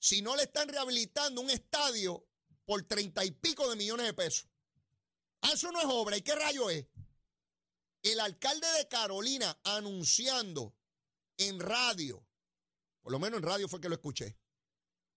Si 0.00 0.22
no 0.22 0.34
le 0.34 0.44
están 0.44 0.68
rehabilitando 0.68 1.42
un 1.42 1.50
estadio 1.50 2.26
por 2.64 2.82
treinta 2.84 3.24
y 3.24 3.30
pico 3.30 3.68
de 3.68 3.76
millones 3.76 4.06
de 4.06 4.14
pesos. 4.14 4.48
Ah, 5.42 5.52
eso 5.54 5.70
no 5.72 5.80
es 5.80 5.86
obra. 5.86 6.16
¿Y 6.16 6.22
qué 6.22 6.34
rayo 6.34 6.70
es? 6.70 6.86
El 8.02 8.20
alcalde 8.20 8.66
de 8.78 8.88
Carolina 8.88 9.58
anunciando 9.64 10.74
en 11.36 11.60
radio, 11.60 12.24
por 13.02 13.12
lo 13.12 13.18
menos 13.18 13.38
en 13.38 13.44
radio 13.44 13.68
fue 13.68 13.80
que 13.80 13.88
lo 13.88 13.94
escuché, 13.94 14.36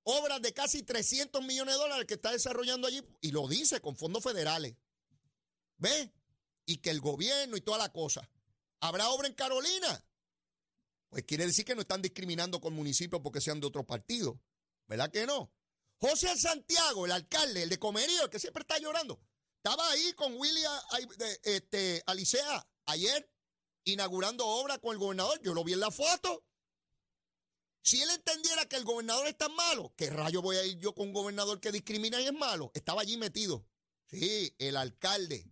obras 0.04 0.42
de 0.42 0.54
casi 0.54 0.84
300 0.84 1.44
millones 1.44 1.76
de 1.76 1.80
dólares 1.82 2.06
que 2.06 2.16
está 2.16 2.32
desarrollando 2.32 2.88
allí 2.88 3.04
y 3.22 3.32
lo 3.32 3.48
dice 3.48 3.82
con 3.82 3.96
fondos 3.96 4.24
federales. 4.24 4.76
¿Ve? 5.78 6.14
Y 6.66 6.78
que 6.78 6.92
el 6.92 7.02
gobierno 7.02 7.58
y 7.58 7.62
toda 7.62 7.78
la 7.78 7.92
cosa. 7.92 8.30
¿Habrá 8.80 9.10
obra 9.10 9.28
en 9.28 9.34
Carolina? 9.34 10.04
Pues 11.10 11.24
quiere 11.26 11.46
decir 11.46 11.66
que 11.66 11.76
no 11.76 11.82
están 11.82 12.02
discriminando 12.02 12.62
con 12.62 12.74
municipios 12.74 13.22
porque 13.22 13.42
sean 13.42 13.60
de 13.60 13.68
otro 13.68 13.86
partido. 13.86 14.40
¿Verdad 14.88 15.12
que 15.12 15.26
no? 15.26 15.52
José 15.98 16.36
Santiago, 16.38 17.06
el 17.06 17.12
alcalde, 17.12 17.64
el 17.64 17.70
de 17.70 17.78
Comerío, 17.78 18.24
el 18.24 18.30
que 18.30 18.40
siempre 18.40 18.62
está 18.62 18.80
llorando. 18.80 19.22
Estaba 19.64 19.92
ahí 19.92 20.14
con 20.14 20.34
William 20.40 20.74
este, 21.44 22.02
Alicea 22.08 22.68
ayer 22.88 23.32
inaugurando 23.84 24.48
obra 24.48 24.80
con 24.80 24.94
el 24.94 24.98
gobernador. 24.98 25.40
Yo 25.44 25.54
lo 25.54 25.64
vi 25.64 25.74
en 25.74 25.82
la 25.82 25.92
foto. 25.92 26.44
Si 27.84 28.02
él 28.02 28.10
entendiera 28.10 28.66
que 28.66 28.78
el 28.78 28.84
gobernador 28.84 29.28
es 29.28 29.38
tan 29.38 29.54
malo, 29.56 29.94
¿qué 29.96 30.10
rayo 30.10 30.42
voy 30.42 30.56
a 30.56 30.66
ir 30.66 30.80
yo 30.80 30.96
con 30.96 31.10
un 31.10 31.14
gobernador 31.14 31.60
que 31.60 31.72
discrimina 31.72 32.20
y 32.20 32.26
es 32.26 32.34
malo? 32.34 32.72
Estaba 32.74 33.02
allí 33.02 33.18
metido. 33.18 33.64
Sí, 34.08 34.56
el 34.58 34.78
alcalde. 34.78 35.48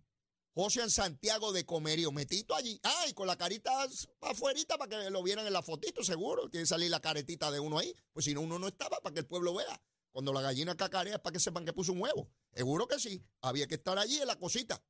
José 0.54 0.90
Santiago 0.90 1.52
de 1.52 1.64
Comerío, 1.64 2.10
metito 2.10 2.56
allí. 2.56 2.80
Ay, 2.82 3.14
con 3.14 3.28
la 3.28 3.38
carita 3.38 3.86
afuerita 4.22 4.76
para 4.76 5.04
que 5.04 5.10
lo 5.10 5.22
vieran 5.22 5.46
en 5.46 5.52
la 5.52 5.62
fotito, 5.62 6.02
seguro. 6.02 6.50
Tiene 6.50 6.64
que 6.64 6.68
salir 6.68 6.90
la 6.90 7.00
caretita 7.00 7.52
de 7.52 7.60
uno 7.60 7.78
ahí. 7.78 7.94
Pues 8.12 8.24
si 8.24 8.34
no, 8.34 8.40
uno 8.40 8.58
no 8.58 8.66
estaba 8.66 8.98
para 9.00 9.14
que 9.14 9.20
el 9.20 9.26
pueblo 9.26 9.54
vea. 9.54 9.80
Cuando 10.12 10.32
la 10.32 10.40
gallina 10.40 10.76
cacarea 10.76 11.14
es 11.14 11.20
para 11.20 11.34
que 11.34 11.40
sepan 11.40 11.64
que 11.64 11.72
puso 11.72 11.92
un 11.92 12.02
huevo. 12.02 12.30
Seguro 12.52 12.86
que 12.88 12.98
sí. 12.98 13.24
Había 13.40 13.66
que 13.66 13.76
estar 13.76 13.98
allí 13.98 14.18
en 14.18 14.26
la 14.26 14.36
cosita. 14.36 14.82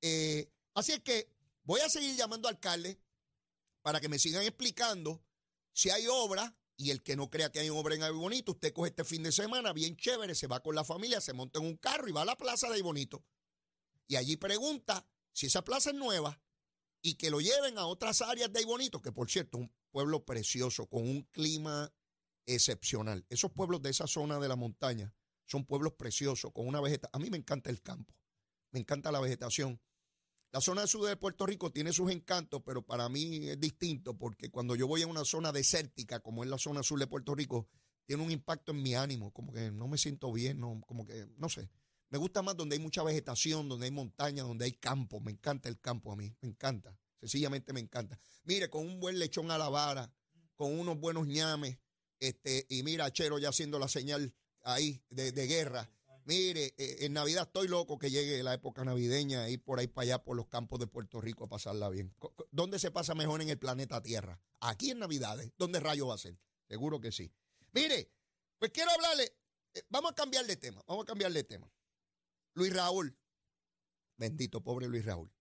Eh, 0.00 0.52
así 0.74 0.92
es 0.92 1.00
que 1.00 1.28
voy 1.64 1.80
a 1.80 1.88
seguir 1.88 2.16
llamando 2.16 2.48
al 2.48 2.54
alcalde 2.54 3.00
para 3.82 4.00
que 4.00 4.08
me 4.08 4.18
sigan 4.18 4.42
explicando 4.42 5.22
si 5.72 5.90
hay 5.90 6.06
obra. 6.08 6.56
Y 6.76 6.90
el 6.90 7.02
que 7.02 7.14
no 7.14 7.28
crea 7.28 7.52
que 7.52 7.60
hay 7.60 7.68
obra 7.68 7.94
en 7.94 8.16
Bonito, 8.16 8.52
usted 8.52 8.72
coge 8.72 8.88
este 8.88 9.04
fin 9.04 9.22
de 9.22 9.32
semana 9.32 9.74
bien 9.74 9.98
chévere, 9.98 10.34
se 10.34 10.46
va 10.46 10.60
con 10.60 10.74
la 10.74 10.82
familia, 10.82 11.20
se 11.20 11.34
monta 11.34 11.58
en 11.58 11.66
un 11.66 11.76
carro 11.76 12.08
y 12.08 12.12
va 12.12 12.22
a 12.22 12.24
la 12.24 12.38
plaza 12.38 12.70
de 12.70 12.80
Bonito. 12.80 13.22
Y 14.06 14.16
allí 14.16 14.38
pregunta 14.38 15.06
si 15.30 15.46
esa 15.46 15.62
plaza 15.62 15.90
es 15.90 15.96
nueva 15.96 16.40
y 17.02 17.16
que 17.16 17.30
lo 17.30 17.42
lleven 17.42 17.76
a 17.76 17.84
otras 17.84 18.22
áreas 18.22 18.50
de 18.50 18.64
Bonito, 18.64 19.02
que 19.02 19.12
por 19.12 19.30
cierto, 19.30 19.58
un 19.58 19.70
pueblo 19.90 20.24
precioso, 20.24 20.86
con 20.86 21.02
un 21.02 21.22
clima 21.24 21.92
excepcional. 22.46 23.24
Esos 23.28 23.52
pueblos 23.52 23.82
de 23.82 23.90
esa 23.90 24.06
zona 24.06 24.38
de 24.38 24.48
la 24.48 24.56
montaña 24.56 25.12
son 25.46 25.64
pueblos 25.64 25.94
preciosos, 25.94 26.52
con 26.52 26.66
una 26.66 26.80
vegetación. 26.80 27.10
A 27.12 27.24
mí 27.24 27.30
me 27.30 27.36
encanta 27.36 27.70
el 27.70 27.82
campo, 27.82 28.14
me 28.70 28.80
encanta 28.80 29.10
la 29.12 29.20
vegetación. 29.20 29.80
La 30.52 30.60
zona 30.60 30.86
sur 30.86 31.06
de 31.06 31.16
Puerto 31.16 31.46
Rico 31.46 31.70
tiene 31.70 31.92
sus 31.92 32.10
encantos, 32.10 32.62
pero 32.64 32.82
para 32.82 33.08
mí 33.08 33.48
es 33.48 33.60
distinto 33.60 34.18
porque 34.18 34.50
cuando 34.50 34.74
yo 34.74 34.88
voy 34.88 35.02
a 35.02 35.06
una 35.06 35.24
zona 35.24 35.52
desértica, 35.52 36.20
como 36.20 36.42
es 36.42 36.50
la 36.50 36.58
zona 36.58 36.82
sur 36.82 36.98
de 36.98 37.06
Puerto 37.06 37.36
Rico, 37.36 37.68
tiene 38.04 38.24
un 38.24 38.32
impacto 38.32 38.72
en 38.72 38.82
mi 38.82 38.96
ánimo, 38.96 39.32
como 39.32 39.52
que 39.52 39.70
no 39.70 39.86
me 39.86 39.96
siento 39.96 40.32
bien, 40.32 40.58
no, 40.58 40.80
como 40.88 41.06
que, 41.06 41.28
no 41.36 41.48
sé. 41.48 41.70
Me 42.08 42.18
gusta 42.18 42.42
más 42.42 42.56
donde 42.56 42.74
hay 42.74 42.82
mucha 42.82 43.04
vegetación, 43.04 43.68
donde 43.68 43.86
hay 43.86 43.92
montaña, 43.92 44.42
donde 44.42 44.64
hay 44.64 44.72
campo. 44.72 45.20
Me 45.20 45.30
encanta 45.30 45.68
el 45.68 45.78
campo 45.80 46.10
a 46.10 46.16
mí, 46.16 46.34
me 46.40 46.48
encanta. 46.48 46.98
Sencillamente 47.20 47.72
me 47.72 47.78
encanta. 47.78 48.18
Mire, 48.42 48.68
con 48.68 48.84
un 48.84 48.98
buen 48.98 49.20
lechón 49.20 49.52
a 49.52 49.58
la 49.58 49.68
vara, 49.68 50.12
con 50.56 50.76
unos 50.76 50.98
buenos 50.98 51.28
ñames, 51.28 51.78
este, 52.20 52.66
y 52.68 52.82
mira, 52.82 53.10
Chero 53.12 53.38
ya 53.38 53.48
haciendo 53.48 53.78
la 53.78 53.88
señal 53.88 54.34
ahí 54.62 55.02
de, 55.10 55.32
guerra. 55.32 55.90
Mire, 56.24 56.74
eh, 56.76 56.98
en 57.00 57.14
Navidad 57.14 57.44
estoy 57.46 57.66
loco 57.66 57.98
que 57.98 58.10
llegue 58.10 58.42
la 58.42 58.54
época 58.54 58.84
navideña, 58.84 59.48
ir 59.48 59.62
por 59.64 59.78
ahí 59.78 59.88
para 59.88 60.04
allá 60.04 60.22
por 60.22 60.36
los 60.36 60.46
campos 60.46 60.78
de 60.78 60.86
Puerto 60.86 61.20
Rico 61.20 61.44
a 61.44 61.48
pasarla 61.48 61.88
bien. 61.88 62.14
¿Dónde 62.50 62.78
se 62.78 62.90
pasa 62.90 63.14
mejor 63.14 63.42
en 63.42 63.48
el 63.48 63.58
planeta 63.58 64.02
Tierra? 64.02 64.40
Aquí 64.60 64.90
en 64.90 64.98
Navidades. 64.98 65.50
¿Dónde 65.56 65.80
rayo 65.80 66.06
va 66.06 66.14
a 66.14 66.18
ser? 66.18 66.38
Seguro 66.68 67.00
que 67.00 67.10
sí. 67.10 67.32
Mire, 67.72 68.12
pues 68.58 68.70
quiero 68.70 68.90
hablarle, 68.90 69.32
eh, 69.74 69.82
vamos 69.88 70.12
a 70.12 70.14
cambiar 70.14 70.46
de 70.46 70.56
tema, 70.56 70.82
vamos 70.86 71.04
a 71.04 71.06
cambiar 71.06 71.32
de 71.32 71.42
tema. 71.44 71.72
Luis 72.54 72.72
Raúl, 72.72 73.16
bendito 74.16 74.62
pobre 74.62 74.86
Luis 74.86 75.04
Raúl. 75.04 75.32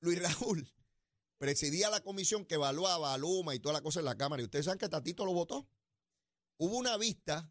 Luis 0.00 0.22
Raúl 0.22 0.72
presidía 1.38 1.90
la 1.90 2.00
comisión 2.00 2.46
que 2.46 2.54
evaluaba 2.54 3.12
a 3.12 3.18
Luma 3.18 3.54
y 3.54 3.58
toda 3.58 3.72
la 3.72 3.82
cosa 3.82 3.98
en 3.98 4.06
la 4.06 4.16
Cámara. 4.16 4.42
Y 4.42 4.44
ustedes 4.44 4.66
saben 4.66 4.78
que 4.78 4.88
Tatito 4.88 5.24
lo 5.24 5.32
votó. 5.32 5.68
Hubo 6.62 6.76
una 6.76 6.98
vista 6.98 7.50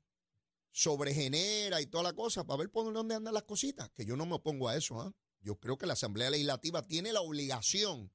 sobre 0.72 1.16
genera 1.16 1.82
y 1.82 1.88
toda 1.88 2.04
la 2.04 2.14
cosa 2.14 2.46
para 2.46 2.60
ver 2.60 2.70
por 2.70 2.94
dónde 2.94 3.16
andan 3.16 3.34
las 3.34 3.42
cositas, 3.42 3.90
que 3.90 4.06
yo 4.06 4.16
no 4.16 4.28
me 4.28 4.36
opongo 4.36 4.70
a 4.70 4.78
eso. 4.78 5.02
¿ah? 5.02 5.12
Yo 5.40 5.60
creo 5.60 5.80
que 5.80 5.88
la 5.88 5.94
Asamblea 5.94 6.30
Legislativa 6.30 6.86
tiene 6.86 7.12
la 7.12 7.22
obligación 7.22 8.14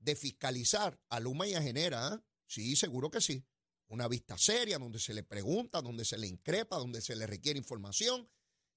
de 0.00 0.16
fiscalizar 0.16 1.00
a 1.10 1.20
Luma 1.20 1.46
y 1.46 1.54
a 1.54 1.62
Genera. 1.62 2.08
¿ah? 2.08 2.24
Sí, 2.44 2.74
seguro 2.74 3.08
que 3.08 3.20
sí. 3.20 3.46
Una 3.86 4.08
vista 4.08 4.36
seria 4.36 4.80
donde 4.80 4.98
se 4.98 5.14
le 5.14 5.22
pregunta, 5.22 5.80
donde 5.80 6.04
se 6.04 6.18
le 6.18 6.26
increpa, 6.26 6.76
donde 6.76 7.00
se 7.00 7.14
le 7.14 7.28
requiere 7.28 7.56
información. 7.56 8.28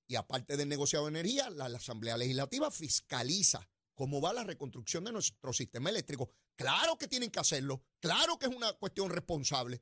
Y 0.06 0.18
aparte 0.18 0.56
del 0.56 0.70
negociado 0.70 1.06
de 1.06 1.10
energía, 1.10 1.50
la 1.50 1.66
Asamblea 1.66 2.16
Legislativa 2.16 2.70
fiscaliza 2.70 3.68
cómo 3.96 4.22
va 4.22 4.34
la 4.34 4.44
reconstrucción 4.44 5.04
de 5.06 5.14
nuestro 5.14 5.52
sistema 5.52 5.90
eléctrico. 5.90 6.30
Claro 6.56 6.96
que 6.96 7.08
tienen 7.08 7.32
que 7.32 7.40
hacerlo, 7.40 7.84
claro 8.00 8.38
que 8.38 8.46
es 8.46 8.56
una 8.56 8.72
cuestión 8.74 9.10
responsable 9.10 9.82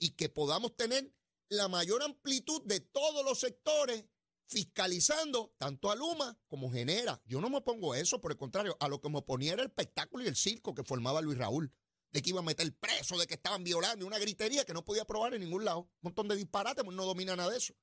y 0.00 0.12
que 0.12 0.28
podamos 0.28 0.76
tener 0.76 1.14
la 1.50 1.68
mayor 1.68 2.02
amplitud 2.02 2.62
de 2.64 2.80
todos 2.80 3.24
los 3.24 3.38
sectores 3.38 4.04
fiscalizando 4.46 5.54
tanto 5.58 5.90
a 5.90 5.94
Luma 5.94 6.36
como 6.48 6.72
Genera. 6.72 7.22
Yo 7.26 7.40
no 7.40 7.50
me 7.50 7.60
pongo 7.60 7.94
eso, 7.94 8.20
por 8.20 8.32
el 8.32 8.38
contrario, 8.38 8.76
a 8.80 8.88
lo 8.88 9.00
que 9.00 9.10
me 9.10 9.18
oponía 9.18 9.52
era 9.52 9.62
el 9.62 9.68
espectáculo 9.68 10.24
y 10.24 10.26
el 10.26 10.34
circo 10.34 10.74
que 10.74 10.82
formaba 10.82 11.20
Luis 11.20 11.38
Raúl, 11.38 11.72
de 12.10 12.22
que 12.22 12.30
iba 12.30 12.40
a 12.40 12.42
meter 12.42 12.74
preso, 12.76 13.16
de 13.18 13.26
que 13.26 13.34
estaban 13.34 13.62
violando, 13.62 14.06
una 14.06 14.18
gritería 14.18 14.64
que 14.64 14.72
no 14.72 14.84
podía 14.84 15.04
probar 15.04 15.34
en 15.34 15.42
ningún 15.42 15.64
lado. 15.64 15.80
Un 15.80 15.90
montón 16.00 16.26
de 16.26 16.34
disparates, 16.34 16.84
no 16.84 17.04
domina 17.04 17.36
nada 17.36 17.50
de 17.50 17.58
eso. 17.58 17.74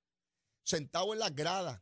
Sentado 0.63 1.13
en 1.13 1.19
las 1.19 1.33
gradas, 1.33 1.81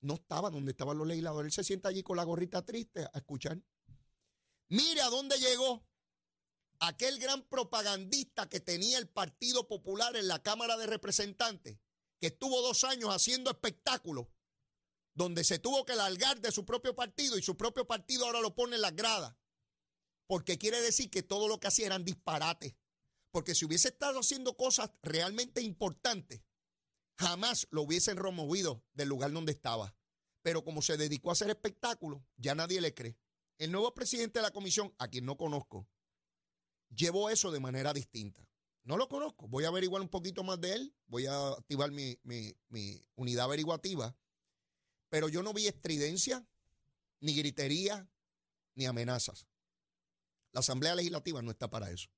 no 0.00 0.14
estaba 0.14 0.50
donde 0.50 0.72
estaban 0.72 0.98
los 0.98 1.06
legisladores. 1.06 1.52
Él 1.52 1.52
se 1.52 1.64
sienta 1.64 1.90
allí 1.90 2.02
con 2.02 2.16
la 2.16 2.24
gorrita 2.24 2.64
triste 2.64 3.04
a 3.04 3.18
escuchar. 3.18 3.62
Mire 4.68 5.02
a 5.02 5.10
dónde 5.10 5.38
llegó 5.38 5.86
aquel 6.82 7.20
gran 7.20 7.42
propagandista 7.42 8.48
que 8.48 8.58
tenía 8.58 8.98
el 8.98 9.08
Partido 9.08 9.68
Popular 9.68 10.16
en 10.16 10.26
la 10.26 10.42
Cámara 10.42 10.76
de 10.76 10.88
Representantes, 10.88 11.78
que 12.20 12.26
estuvo 12.26 12.60
dos 12.60 12.82
años 12.82 13.10
haciendo 13.10 13.50
espectáculos, 13.50 14.26
donde 15.14 15.44
se 15.44 15.60
tuvo 15.60 15.84
que 15.84 15.94
largar 15.94 16.40
de 16.40 16.50
su 16.50 16.64
propio 16.64 16.96
partido 16.96 17.38
y 17.38 17.42
su 17.42 17.56
propio 17.56 17.86
partido 17.86 18.26
ahora 18.26 18.40
lo 18.40 18.56
pone 18.56 18.74
en 18.76 18.82
las 18.82 18.96
gradas, 18.96 19.36
porque 20.26 20.58
quiere 20.58 20.80
decir 20.80 21.08
que 21.08 21.22
todo 21.22 21.46
lo 21.46 21.60
que 21.60 21.68
hacía 21.68 21.86
eran 21.86 22.04
disparates. 22.04 22.74
Porque 23.30 23.54
si 23.54 23.64
hubiese 23.64 23.88
estado 23.88 24.18
haciendo 24.18 24.56
cosas 24.56 24.90
realmente 25.02 25.62
importantes, 25.62 26.42
jamás 27.16 27.66
lo 27.70 27.82
hubiesen 27.82 28.16
removido 28.16 28.84
del 28.92 29.08
lugar 29.08 29.32
donde 29.32 29.52
estaba. 29.52 29.96
Pero 30.42 30.64
como 30.64 30.82
se 30.82 30.96
dedicó 30.96 31.30
a 31.30 31.34
hacer 31.34 31.48
espectáculos, 31.48 32.22
ya 32.36 32.54
nadie 32.54 32.80
le 32.80 32.92
cree. 32.92 33.16
El 33.58 33.70
nuevo 33.70 33.94
presidente 33.94 34.40
de 34.40 34.42
la 34.42 34.50
comisión, 34.50 34.94
a 34.98 35.08
quien 35.08 35.24
no 35.24 35.36
conozco, 35.36 35.88
llevó 36.94 37.30
eso 37.30 37.50
de 37.50 37.60
manera 37.60 37.92
distinta. 37.92 38.46
No 38.84 38.96
lo 38.96 39.08
conozco. 39.08 39.48
Voy 39.48 39.64
a 39.64 39.68
averiguar 39.68 40.02
un 40.02 40.08
poquito 40.08 40.42
más 40.42 40.60
de 40.60 40.74
él. 40.74 40.94
Voy 41.06 41.26
a 41.26 41.48
activar 41.50 41.92
mi, 41.92 42.18
unidad 43.14 43.44
averiguativa. 43.44 44.16
Pero 45.08 45.28
yo 45.28 45.42
no 45.42 45.52
vi 45.52 45.66
estridencia, 45.68 46.46
ni 47.20 47.34
gritería, 47.34 48.08
ni 48.74 48.86
amenazas. 48.86 49.46
La 50.52 50.60
Asamblea 50.60 50.94
Legislativa 50.94 51.42
no 51.42 51.50
está 51.50 51.70
para 51.70 51.90
eso. 51.90 52.10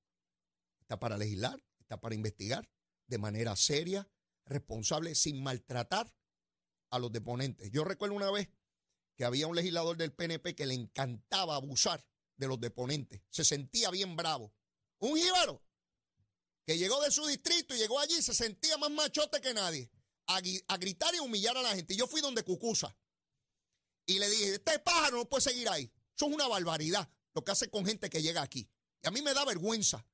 Está 0.81 0.99
para 0.99 1.19
legislar, 1.19 1.63
está 1.81 2.01
para 2.01 2.15
investigar 2.15 2.69
de 3.07 3.19
manera 3.19 3.55
seria, 3.57 4.09
responsable, 4.47 5.15
sin 5.15 5.43
maltratar 5.43 6.15
a 6.91 6.99
los 6.99 7.13
deponentes. 7.13 7.71
Yo 7.71 7.85
recuerdo 7.85 8.15
una 8.15 8.31
vez 8.31 8.49
que 9.17 9.25
había 9.25 9.47
un 9.47 9.57
legislador 9.57 9.97
del 9.97 10.13
PNP 10.13 10.55
que 10.55 10.67
le 10.67 10.75
encantaba 10.75 11.57
abusar 11.57 12.05
de 12.37 12.49
los 12.49 12.61
deponentes. 12.61 13.23
Se 13.31 13.45
sentía 13.45 13.91
bien 13.91 14.17
bravo. 14.17 14.53
Un 15.05 15.19
jíbaro 15.19 15.63
que 16.65 16.79
llegó 16.79 16.99
de 17.03 17.11
su 17.11 17.27
distrito 17.27 17.75
y 17.75 17.79
llegó 17.79 18.01
allí 18.01 18.23
se 18.23 18.33
sentía 18.33 18.79
más 18.79 18.91
machote 18.91 19.39
que 19.39 19.53
nadie 19.53 19.91
a, 20.27 20.41
gritar 20.79 21.15
y 21.15 21.19
humillar 21.19 21.59
a 21.59 21.63
la 21.63 21.75
gente. 21.75 21.93
Y 21.93 21.99
yo 21.99 22.07
fui 22.07 22.23
donde 22.23 22.43
Cucusa 22.43 22.97
y 24.07 24.19
le 24.19 24.31
dije, 24.31 24.55
este 24.55 24.79
pájaro 24.79 25.19
no 25.19 25.29
puede 25.29 25.43
seguir 25.43 25.69
ahí. 25.69 25.93
Eso 26.17 26.27
es 26.27 26.33
una 26.33 26.49
barbaridad 26.49 27.07
lo 27.35 27.45
que 27.45 27.53
hace 27.53 27.69
con 27.69 27.85
gente 27.85 28.09
que 28.09 28.23
llega 28.23 28.41
aquí. 28.41 28.67
Y 29.03 29.07
a 29.07 29.11
mí 29.11 29.21
me 29.21 29.35
da 29.35 29.45
vergüenza. 29.45 30.07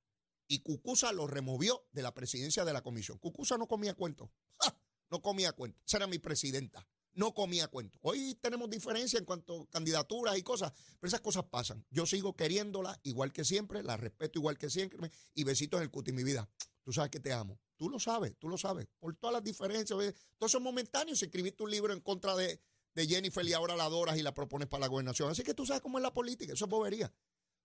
Y 0.48 0.59
Cucusa 0.59 1.12
lo 1.12 1.29
removió 1.29 1.87
de 1.92 2.03
la 2.03 2.12
presidencia 2.12 2.64
de 2.64 2.72
la 2.72 2.83
comisión. 2.83 3.18
Cucusa 3.18 3.57
no 3.57 3.68
comía 3.68 3.94
cuento. 3.94 4.33
No 5.12 5.20
comía 5.22 5.50
cuento. 5.50 5.81
Esa 5.85 5.96
era 5.96 6.07
mi 6.07 6.20
presidenta 6.20 6.87
no 7.20 7.35
comía 7.35 7.68
cuento. 7.68 7.98
Hoy 8.00 8.35
tenemos 8.40 8.70
diferencia 8.70 9.18
en 9.18 9.26
cuanto 9.26 9.61
a 9.61 9.66
candidaturas 9.68 10.38
y 10.38 10.42
cosas, 10.42 10.72
pero 10.98 11.06
esas 11.06 11.20
cosas 11.20 11.44
pasan. 11.44 11.85
Yo 11.90 12.06
sigo 12.06 12.35
queriéndola 12.35 12.98
igual 13.02 13.30
que 13.30 13.44
siempre, 13.44 13.83
la 13.83 13.98
respeto 13.98 14.38
igual 14.38 14.56
que 14.56 14.70
siempre 14.70 15.11
y 15.35 15.44
besitos 15.44 15.78
en 15.78 15.83
el 15.83 15.90
cuti, 15.90 16.12
mi 16.12 16.24
vida. 16.24 16.48
Tú 16.83 16.94
sabes 16.94 17.11
que 17.11 17.20
te 17.20 17.35
amo. 17.35 17.61
Tú 17.76 17.90
lo 17.90 18.00
sabes, 18.00 18.38
tú 18.38 18.48
lo 18.48 18.56
sabes. 18.56 18.88
Por 18.98 19.14
todas 19.16 19.35
las 19.35 19.44
diferencias, 19.44 19.98
todos 20.38 20.50
son 20.50 20.62
momentáneos. 20.62 21.22
Escribiste 21.22 21.62
un 21.62 21.70
libro 21.70 21.92
en 21.92 22.00
contra 22.00 22.35
de, 22.37 22.59
de 22.94 23.06
Jennifer 23.06 23.46
y 23.46 23.52
ahora 23.52 23.76
la 23.76 23.85
adoras 23.85 24.16
y 24.16 24.22
la 24.22 24.33
propones 24.33 24.68
para 24.68 24.80
la 24.80 24.87
gobernación. 24.87 25.30
Así 25.30 25.42
que 25.42 25.52
tú 25.52 25.66
sabes 25.66 25.83
cómo 25.83 25.98
es 25.98 26.02
la 26.02 26.14
política, 26.14 26.54
eso 26.54 26.64
es 26.64 26.70
bobería. 26.70 27.12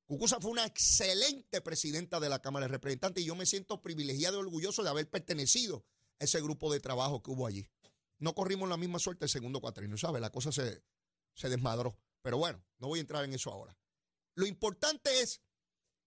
Cucusa 0.05 0.41
fue 0.41 0.51
una 0.51 0.65
excelente 0.65 1.61
presidenta 1.61 2.19
de 2.19 2.27
la 2.27 2.41
Cámara 2.41 2.65
de 2.65 2.73
Representantes 2.73 3.23
y 3.23 3.27
yo 3.27 3.35
me 3.35 3.45
siento 3.45 3.81
privilegiado 3.81 4.35
y 4.37 4.41
orgulloso 4.41 4.83
de 4.83 4.89
haber 4.89 5.09
pertenecido 5.09 5.85
a 6.19 6.25
ese 6.25 6.41
grupo 6.41 6.73
de 6.73 6.81
trabajo 6.81 7.23
que 7.23 7.31
hubo 7.31 7.47
allí 7.47 7.69
no 8.19 8.33
corrimos 8.33 8.69
la 8.69 8.77
misma 8.77 8.99
suerte 8.99 9.25
el 9.25 9.29
segundo 9.29 9.61
cuatrino, 9.61 9.97
¿sabes? 9.97 10.21
La 10.21 10.31
cosa 10.31 10.51
se, 10.51 10.83
se 11.33 11.49
desmadró. 11.49 11.97
Pero 12.21 12.37
bueno, 12.37 12.63
no 12.79 12.87
voy 12.87 12.99
a 12.99 13.01
entrar 13.01 13.23
en 13.23 13.33
eso 13.33 13.51
ahora. 13.51 13.77
Lo 14.35 14.45
importante 14.45 15.21
es 15.21 15.41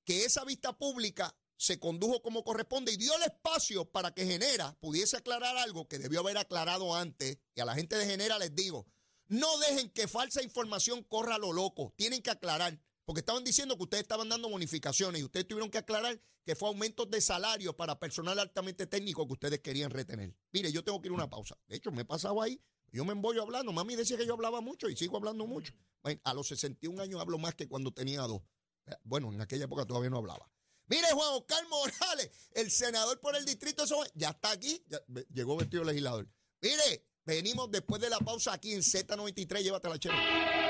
que 0.05 0.25
esa 0.25 0.45
vista 0.45 0.77
pública 0.77 1.37
se 1.57 1.79
condujo 1.79 2.23
como 2.23 2.45
corresponde 2.45 2.93
y 2.93 2.97
dio 2.97 3.15
el 3.17 3.25
espacio 3.25 3.85
para 3.85 4.15
que 4.15 4.25
Genera 4.25 4.79
pudiese 4.81 5.17
aclarar 5.17 5.57
algo 5.57 5.89
que 5.89 5.99
debió 5.99 6.21
haber 6.21 6.39
aclarado 6.39 6.95
antes. 6.95 7.39
Y 7.55 7.61
a 7.61 7.65
la 7.65 7.75
gente 7.75 7.97
de 7.97 8.07
Genera 8.07 8.39
les 8.39 8.55
digo, 8.55 8.87
no 9.27 9.59
dejen 9.59 9.91
que 9.91 10.09
falsa 10.09 10.43
información 10.43 11.03
corra 11.03 11.35
a 11.35 11.39
lo 11.39 11.53
loco. 11.53 11.93
Tienen 11.97 12.23
que 12.23 12.31
aclarar. 12.31 12.81
Porque 13.09 13.21
estaban 13.21 13.43
diciendo 13.43 13.75
que 13.75 13.85
ustedes 13.85 14.03
estaban 14.03 14.29
dando 14.29 14.51
bonificaciones 14.51 15.23
y 15.23 15.25
ustedes 15.25 15.49
tuvieron 15.49 15.71
que 15.71 15.79
aclarar 15.79 16.21
que 16.45 16.55
fue 16.55 16.69
aumentos 16.69 17.11
de 17.11 17.23
salario 17.23 17.75
para 17.75 17.99
personal 17.99 18.39
altamente 18.39 18.87
técnico 18.87 19.27
que 19.27 19.33
ustedes 19.33 19.61
querían 19.61 19.91
retener. 19.91 20.37
Mire, 20.53 20.71
yo 20.71 20.85
tengo 20.85 21.01
que 21.01 21.09
ir 21.09 21.13
a 21.13 21.15
una 21.15 21.31
pausa. 21.31 21.57
De 21.69 21.77
hecho, 21.77 21.91
me 21.91 22.03
he 22.03 22.05
pasado 22.05 22.43
ahí, 22.43 22.61
yo 22.93 23.07
me 23.07 23.13
embollo 23.13 23.41
hablando. 23.41 23.73
Mami 23.73 23.97
decía 23.97 24.19
que 24.19 24.27
yo 24.27 24.35
hablaba 24.35 24.61
mucho 24.61 24.91
y 24.91 24.95
sigo 24.95 25.17
hablando 25.17 25.47
mucho. 25.47 25.73
a 26.23 26.35
los 26.35 26.49
61 26.49 27.01
años 27.01 27.19
hablo 27.19 27.39
más 27.39 27.55
que 27.55 27.67
cuando 27.67 27.95
tenía 27.95 28.21
dos. 28.21 28.43
Eh, 28.85 28.95
bueno, 29.05 29.33
en 29.33 29.41
aquella 29.41 29.65
época 29.65 29.87
todavía 29.87 30.11
no 30.11 30.19
hablaba. 30.19 30.47
Mire, 30.89 31.09
Juan 31.11 31.31
Oscar 31.33 31.67
Morales, 31.67 32.31
el 32.53 32.71
senador 32.71 33.19
por 33.21 33.35
el 33.37 33.47
distrito, 33.47 33.85
ya 34.13 34.29
está 34.29 34.51
aquí, 34.51 34.85
llegó 35.33 35.57
vestido 35.57 35.83
legislador. 35.83 36.29
Mire, 36.61 37.07
venimos 37.25 37.71
después 37.71 38.03
de 38.03 38.11
la 38.11 38.19
pausa 38.19 38.53
aquí 38.53 38.75
en 38.75 38.83
Z93, 38.83 39.63
llévate 39.63 39.89
la 39.89 39.99
chela. 39.99 40.68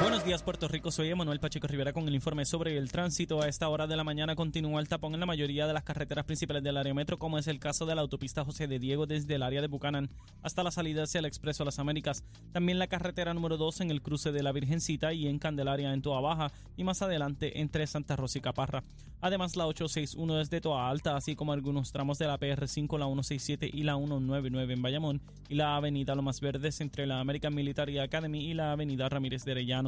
Buenos 0.00 0.24
días, 0.24 0.44
Puerto 0.44 0.68
Rico. 0.68 0.92
Soy 0.92 1.10
Emanuel 1.10 1.40
Pacheco 1.40 1.66
Rivera 1.66 1.92
con 1.92 2.06
el 2.06 2.14
informe 2.14 2.44
sobre 2.44 2.78
el 2.78 2.92
tránsito. 2.92 3.42
A 3.42 3.48
esta 3.48 3.68
hora 3.68 3.88
de 3.88 3.96
la 3.96 4.04
mañana 4.04 4.36
continúa 4.36 4.80
el 4.80 4.86
tapón 4.86 5.14
en 5.14 5.20
la 5.20 5.26
mayoría 5.26 5.66
de 5.66 5.72
las 5.72 5.82
carreteras 5.82 6.24
principales 6.24 6.62
del 6.62 6.76
área 6.76 6.94
metro, 6.94 7.18
como 7.18 7.36
es 7.36 7.48
el 7.48 7.58
caso 7.58 7.84
de 7.84 7.96
la 7.96 8.02
autopista 8.02 8.44
José 8.44 8.68
de 8.68 8.78
Diego 8.78 9.06
desde 9.06 9.34
el 9.34 9.42
área 9.42 9.60
de 9.60 9.66
Bucanan 9.66 10.08
hasta 10.42 10.62
la 10.62 10.70
salida 10.70 11.02
hacia 11.02 11.18
el 11.18 11.24
Expreso 11.24 11.64
Las 11.64 11.80
Américas. 11.80 12.22
También 12.52 12.78
la 12.78 12.86
carretera 12.86 13.34
número 13.34 13.56
2 13.56 13.80
en 13.80 13.90
el 13.90 14.00
cruce 14.00 14.30
de 14.30 14.44
la 14.44 14.52
Virgencita 14.52 15.12
y 15.12 15.26
en 15.26 15.40
Candelaria 15.40 15.92
en 15.92 16.00
Toa 16.00 16.20
Baja 16.20 16.52
y 16.76 16.84
más 16.84 17.02
adelante 17.02 17.60
entre 17.60 17.84
Santa 17.88 18.14
Rosa 18.14 18.38
y 18.38 18.40
Caparra. 18.40 18.84
Además, 19.20 19.56
la 19.56 19.66
861 19.66 20.36
desde 20.36 20.60
Toa 20.60 20.88
Alta, 20.88 21.16
así 21.16 21.34
como 21.34 21.52
algunos 21.52 21.90
tramos 21.90 22.18
de 22.18 22.28
la 22.28 22.38
PR5, 22.38 22.98
la 22.98 23.06
167 23.06 23.68
y 23.72 23.82
la 23.82 23.96
199 23.96 24.74
en 24.74 24.82
Bayamón 24.82 25.20
y 25.48 25.56
la 25.56 25.74
avenida 25.74 26.14
Lomas 26.14 26.40
Verdes 26.40 26.80
entre 26.80 27.04
la 27.04 27.18
American 27.18 27.52
Military 27.52 27.98
Academy 27.98 28.48
y 28.48 28.54
la 28.54 28.70
avenida 28.72 29.08
Ramírez 29.08 29.44
de 29.44 29.52
Arellano 29.52 29.87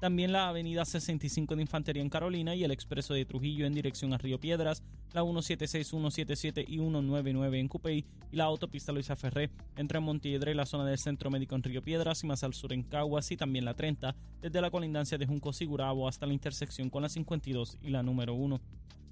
También 0.00 0.30
la 0.30 0.48
avenida 0.48 0.84
65 0.84 1.56
de 1.56 1.62
Infantería 1.62 2.02
en 2.02 2.08
Carolina 2.08 2.54
y 2.54 2.62
el 2.62 2.70
expreso 2.70 3.14
de 3.14 3.24
Trujillo 3.24 3.66
en 3.66 3.74
dirección 3.74 4.12
a 4.12 4.18
Río 4.18 4.38
Piedras, 4.38 4.82
la 5.12 5.22
176, 5.22 5.88
177 5.88 6.64
y 6.68 6.78
199 6.78 7.58
en 7.58 7.68
Cupey 7.68 8.04
y 8.30 8.36
la 8.36 8.44
autopista 8.44 8.92
Luisa 8.92 9.16
Ferré 9.16 9.50
entre 9.76 9.98
Montiedra 9.98 10.52
y 10.52 10.54
la 10.54 10.66
zona 10.66 10.84
del 10.84 10.98
Centro 10.98 11.30
Médico 11.30 11.56
en 11.56 11.64
Río 11.64 11.82
Piedras 11.82 12.22
y 12.22 12.28
más 12.28 12.44
al 12.44 12.54
sur 12.54 12.72
en 12.72 12.84
Caguas 12.84 13.30
y 13.32 13.36
también 13.36 13.64
la 13.64 13.74
30 13.74 14.14
desde 14.40 14.60
la 14.60 14.70
colindancia 14.70 15.18
de 15.18 15.26
Junco 15.26 15.52
Sigurabo 15.52 16.06
hasta 16.06 16.26
la 16.26 16.32
intersección 16.32 16.90
con 16.90 17.02
la 17.02 17.08
52 17.08 17.78
y 17.82 17.90
la 17.90 18.04
número 18.04 18.34
1. 18.34 18.60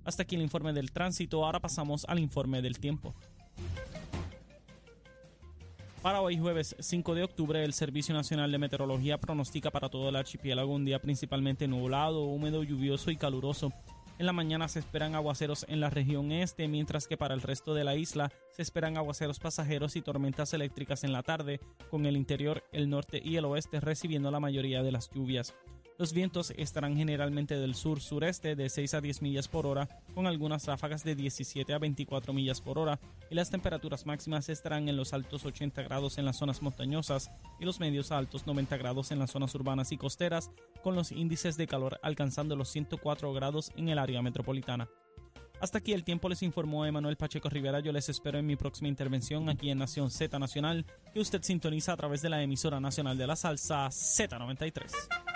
Hasta 0.05 0.23
aquí 0.23 0.37
el 0.37 0.43
informe 0.43 0.73
del 0.73 0.93
tránsito, 0.93 1.45
ahora 1.45 1.59
pasamos 1.59 2.05
al 2.09 2.21
informe 2.21 2.63
del 2.63 2.79
tiempo. 2.79 3.13
Para 6.03 6.21
hoy 6.21 6.39
jueves 6.39 6.77
5 6.79 7.15
de 7.15 7.25
octubre, 7.25 7.65
el 7.65 7.73
Servicio 7.73 8.15
Nacional 8.15 8.53
de 8.53 8.59
Meteorología 8.59 9.19
pronostica 9.19 9.71
para 9.71 9.89
todo 9.89 10.09
el 10.09 10.17
archipiélago 10.17 10.73
un 10.73 10.85
día 10.85 11.01
principalmente 11.01 11.67
nublado, 11.67 12.25
húmedo, 12.25 12.63
lluvioso 12.63 13.11
y 13.11 13.17
caluroso. 13.17 13.73
En 14.19 14.25
la 14.25 14.33
mañana 14.33 14.69
se 14.69 14.79
esperan 14.79 15.15
aguaceros 15.15 15.67
en 15.69 15.81
la 15.81 15.91
región 15.91 16.33
este, 16.33 16.69
mientras 16.69 17.07
que 17.07 17.19
para 17.19 17.35
el 17.35 17.43
resto 17.43 17.75
de 17.75 17.85
la 17.85 17.97
isla 17.97 18.33
se 18.51 18.63
esperan 18.63 18.97
aguaceros 18.97 19.41
pasajeros 19.41 19.97
y 19.97 20.01
tormentas 20.01 20.55
eléctricas 20.55 21.05
en 21.05 21.13
la 21.13 21.23
tarde, 21.23 21.61
con 21.91 22.07
el 22.07 22.17
interior, 22.17 22.63
el 22.73 22.89
norte 22.89 23.21
y 23.23 23.37
el 23.37 23.45
oeste 23.45 23.81
recibiendo 23.81 24.31
la 24.31 24.41
mayoría 24.41 24.83
de 24.83 24.93
las 24.93 25.11
lluvias. 25.11 25.55
Los 25.99 26.13
vientos 26.13 26.53
estarán 26.59 26.95
generalmente 26.95 27.57
del 27.57 27.75
sur-sureste 27.75 28.55
de 28.55 28.69
6 28.69 28.95
a 28.95 29.01
10 29.01 29.23
millas 29.23 29.49
por 29.49 29.67
hora, 29.67 29.89
con 30.15 30.27
algunas 30.27 30.67
ráfagas 30.67 31.05
de 31.05 31.15
17 31.15 31.73
a 31.73 31.79
24 31.79 32.35
millas 32.35 32.61
por 32.61 32.79
hora, 32.79 33.01
y 33.31 33.35
las 33.35 33.51
temperaturas 33.51 34.05
máximas 34.05 34.51
estarán 34.51 34.91
en 34.91 34.97
los 34.99 35.15
altos 35.15 35.47
80 35.47 35.83
grados 35.85 36.19
en 36.19 36.27
las 36.27 36.37
zonas 36.37 36.61
montañosas 36.61 37.31
y 37.59 37.65
los 37.65 37.81
medios 37.81 38.13
a 38.13 38.19
altos 38.19 38.47
90 38.47 38.77
grados 38.77 39.11
en 39.11 39.19
las 39.19 39.31
zonas 39.31 39.55
urbanas 39.55 39.91
y 39.91 39.97
costeras, 39.97 40.51
con 40.83 40.95
los 40.97 41.13
índices 41.13 41.57
de 41.57 41.67
calor 41.67 41.99
alcanzando 42.03 42.57
los 42.57 42.69
104 42.69 43.33
grados 43.33 43.73
en 43.75 43.89
el 43.89 43.99
área 43.99 44.21
metropolitana. 44.21 44.91
Hasta 45.61 45.79
aquí 45.79 45.95
el 45.95 46.05
tiempo 46.05 46.29
les 46.29 46.43
informó 46.43 46.85
Emanuel 46.85 47.17
Pacheco 47.17 47.49
Rivera. 47.49 47.81
Yo 47.81 47.91
les 47.91 48.11
espero 48.11 48.39
en 48.39 48.45
mi 48.45 48.57
próxima 48.57 48.89
intervención 48.89 49.49
aquí 49.49 49.71
en 49.71 49.79
Nación 49.79 50.11
Z 50.11 50.39
Nacional, 50.39 50.85
que 51.15 51.21
usted 51.21 51.43
sintoniza 51.43 51.95
a 51.95 51.97
través 51.97 52.21
de 52.21 52.29
la 52.29 52.43
emisora 52.43 52.81
nacional 52.81 53.17
de 53.17 53.27
la 53.27 53.37
salsa 53.37 53.87
Z93. 53.87 55.36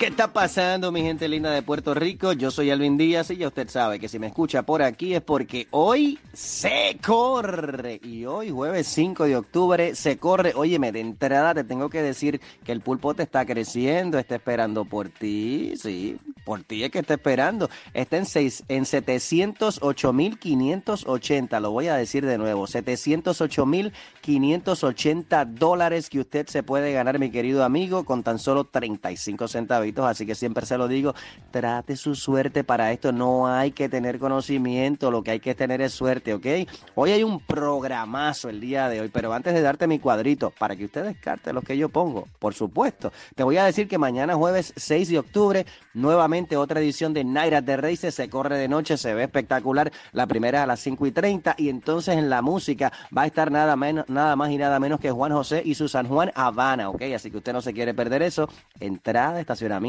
¿Qué 0.00 0.06
está 0.06 0.32
pasando, 0.32 0.90
mi 0.90 1.02
gente 1.02 1.28
linda 1.28 1.50
de 1.50 1.60
Puerto 1.60 1.92
Rico? 1.92 2.32
Yo 2.32 2.50
soy 2.50 2.70
Alvin 2.70 2.96
Díaz 2.96 3.30
y 3.32 3.36
ya 3.36 3.48
usted 3.48 3.68
sabe 3.68 4.00
que 4.00 4.08
si 4.08 4.18
me 4.18 4.28
escucha 4.28 4.62
por 4.62 4.80
aquí 4.80 5.14
es 5.14 5.20
porque 5.20 5.68
hoy 5.72 6.18
se 6.32 6.96
corre. 7.06 8.00
Y 8.02 8.24
hoy, 8.24 8.48
jueves 8.48 8.86
5 8.86 9.24
de 9.24 9.36
octubre, 9.36 9.94
se 9.94 10.16
corre. 10.16 10.54
Óyeme, 10.56 10.90
de 10.90 11.00
entrada 11.00 11.52
te 11.52 11.64
tengo 11.64 11.90
que 11.90 12.00
decir 12.00 12.40
que 12.64 12.72
el 12.72 12.80
pulpo 12.80 13.12
te 13.12 13.24
está 13.24 13.44
creciendo, 13.44 14.18
está 14.18 14.36
esperando 14.36 14.86
por 14.86 15.10
ti. 15.10 15.74
Sí, 15.76 16.16
por 16.46 16.62
ti 16.62 16.82
es 16.82 16.90
que 16.90 17.00
está 17.00 17.12
esperando. 17.12 17.68
Está 17.92 18.16
en, 18.16 18.24
seis, 18.24 18.64
en 18.68 18.84
708.580. 18.84 21.60
Lo 21.60 21.72
voy 21.72 21.88
a 21.88 21.96
decir 21.96 22.24
de 22.24 22.38
nuevo. 22.38 22.66
708.580 22.66 25.44
dólares 25.44 26.08
que 26.08 26.20
usted 26.20 26.46
se 26.46 26.62
puede 26.62 26.94
ganar, 26.94 27.18
mi 27.18 27.30
querido 27.30 27.64
amigo, 27.64 28.06
con 28.06 28.22
tan 28.22 28.38
solo 28.38 28.64
35 28.64 29.46
centavos 29.46 29.89
así 29.98 30.26
que 30.26 30.34
siempre 30.34 30.66
se 30.66 30.78
lo 30.78 30.88
digo, 30.88 31.14
trate 31.50 31.96
su 31.96 32.14
suerte 32.14 32.64
para 32.64 32.92
esto, 32.92 33.12
no 33.12 33.46
hay 33.46 33.72
que 33.72 33.88
tener 33.88 34.18
conocimiento, 34.18 35.10
lo 35.10 35.22
que 35.22 35.32
hay 35.32 35.40
que 35.40 35.54
tener 35.54 35.80
es 35.80 35.92
suerte, 35.92 36.34
¿ok? 36.34 36.46
Hoy 36.94 37.12
hay 37.12 37.22
un 37.22 37.40
programazo 37.40 38.48
el 38.48 38.60
día 38.60 38.88
de 38.88 39.00
hoy, 39.00 39.08
pero 39.08 39.32
antes 39.32 39.54
de 39.54 39.62
darte 39.62 39.86
mi 39.86 39.98
cuadrito, 39.98 40.52
para 40.58 40.76
que 40.76 40.84
usted 40.84 41.04
descarte 41.04 41.52
lo 41.52 41.62
que 41.62 41.76
yo 41.76 41.88
pongo, 41.88 42.28
por 42.38 42.54
supuesto, 42.54 43.12
te 43.34 43.42
voy 43.42 43.56
a 43.56 43.64
decir 43.64 43.88
que 43.88 43.98
mañana 43.98 44.34
jueves 44.34 44.72
6 44.76 45.08
de 45.08 45.18
octubre, 45.18 45.66
nuevamente 45.94 46.56
otra 46.56 46.80
edición 46.80 47.12
de 47.12 47.24
Naira 47.24 47.60
de 47.60 47.76
Races, 47.76 48.14
se 48.14 48.28
corre 48.28 48.58
de 48.58 48.68
noche, 48.68 48.96
se 48.96 49.14
ve 49.14 49.24
espectacular, 49.24 49.92
la 50.12 50.26
primera 50.26 50.62
a 50.62 50.66
las 50.66 50.80
5 50.80 51.06
y 51.06 51.12
30, 51.12 51.54
y 51.58 51.68
entonces 51.68 52.16
en 52.16 52.30
la 52.30 52.42
música 52.42 52.92
va 53.16 53.22
a 53.22 53.26
estar 53.26 53.50
nada, 53.50 53.76
menos, 53.76 54.08
nada 54.08 54.36
más 54.36 54.50
y 54.50 54.58
nada 54.58 54.78
menos 54.78 55.00
que 55.00 55.10
Juan 55.10 55.32
José 55.32 55.62
y 55.64 55.74
su 55.74 55.88
San 55.88 56.06
Juan 56.06 56.30
Habana, 56.34 56.90
¿ok? 56.90 57.02
Así 57.14 57.30
que 57.30 57.38
usted 57.38 57.52
no 57.52 57.60
se 57.60 57.72
quiere 57.72 57.94
perder 57.94 58.22
eso, 58.22 58.48
entrada, 58.78 59.40
estacionamiento, 59.40 59.79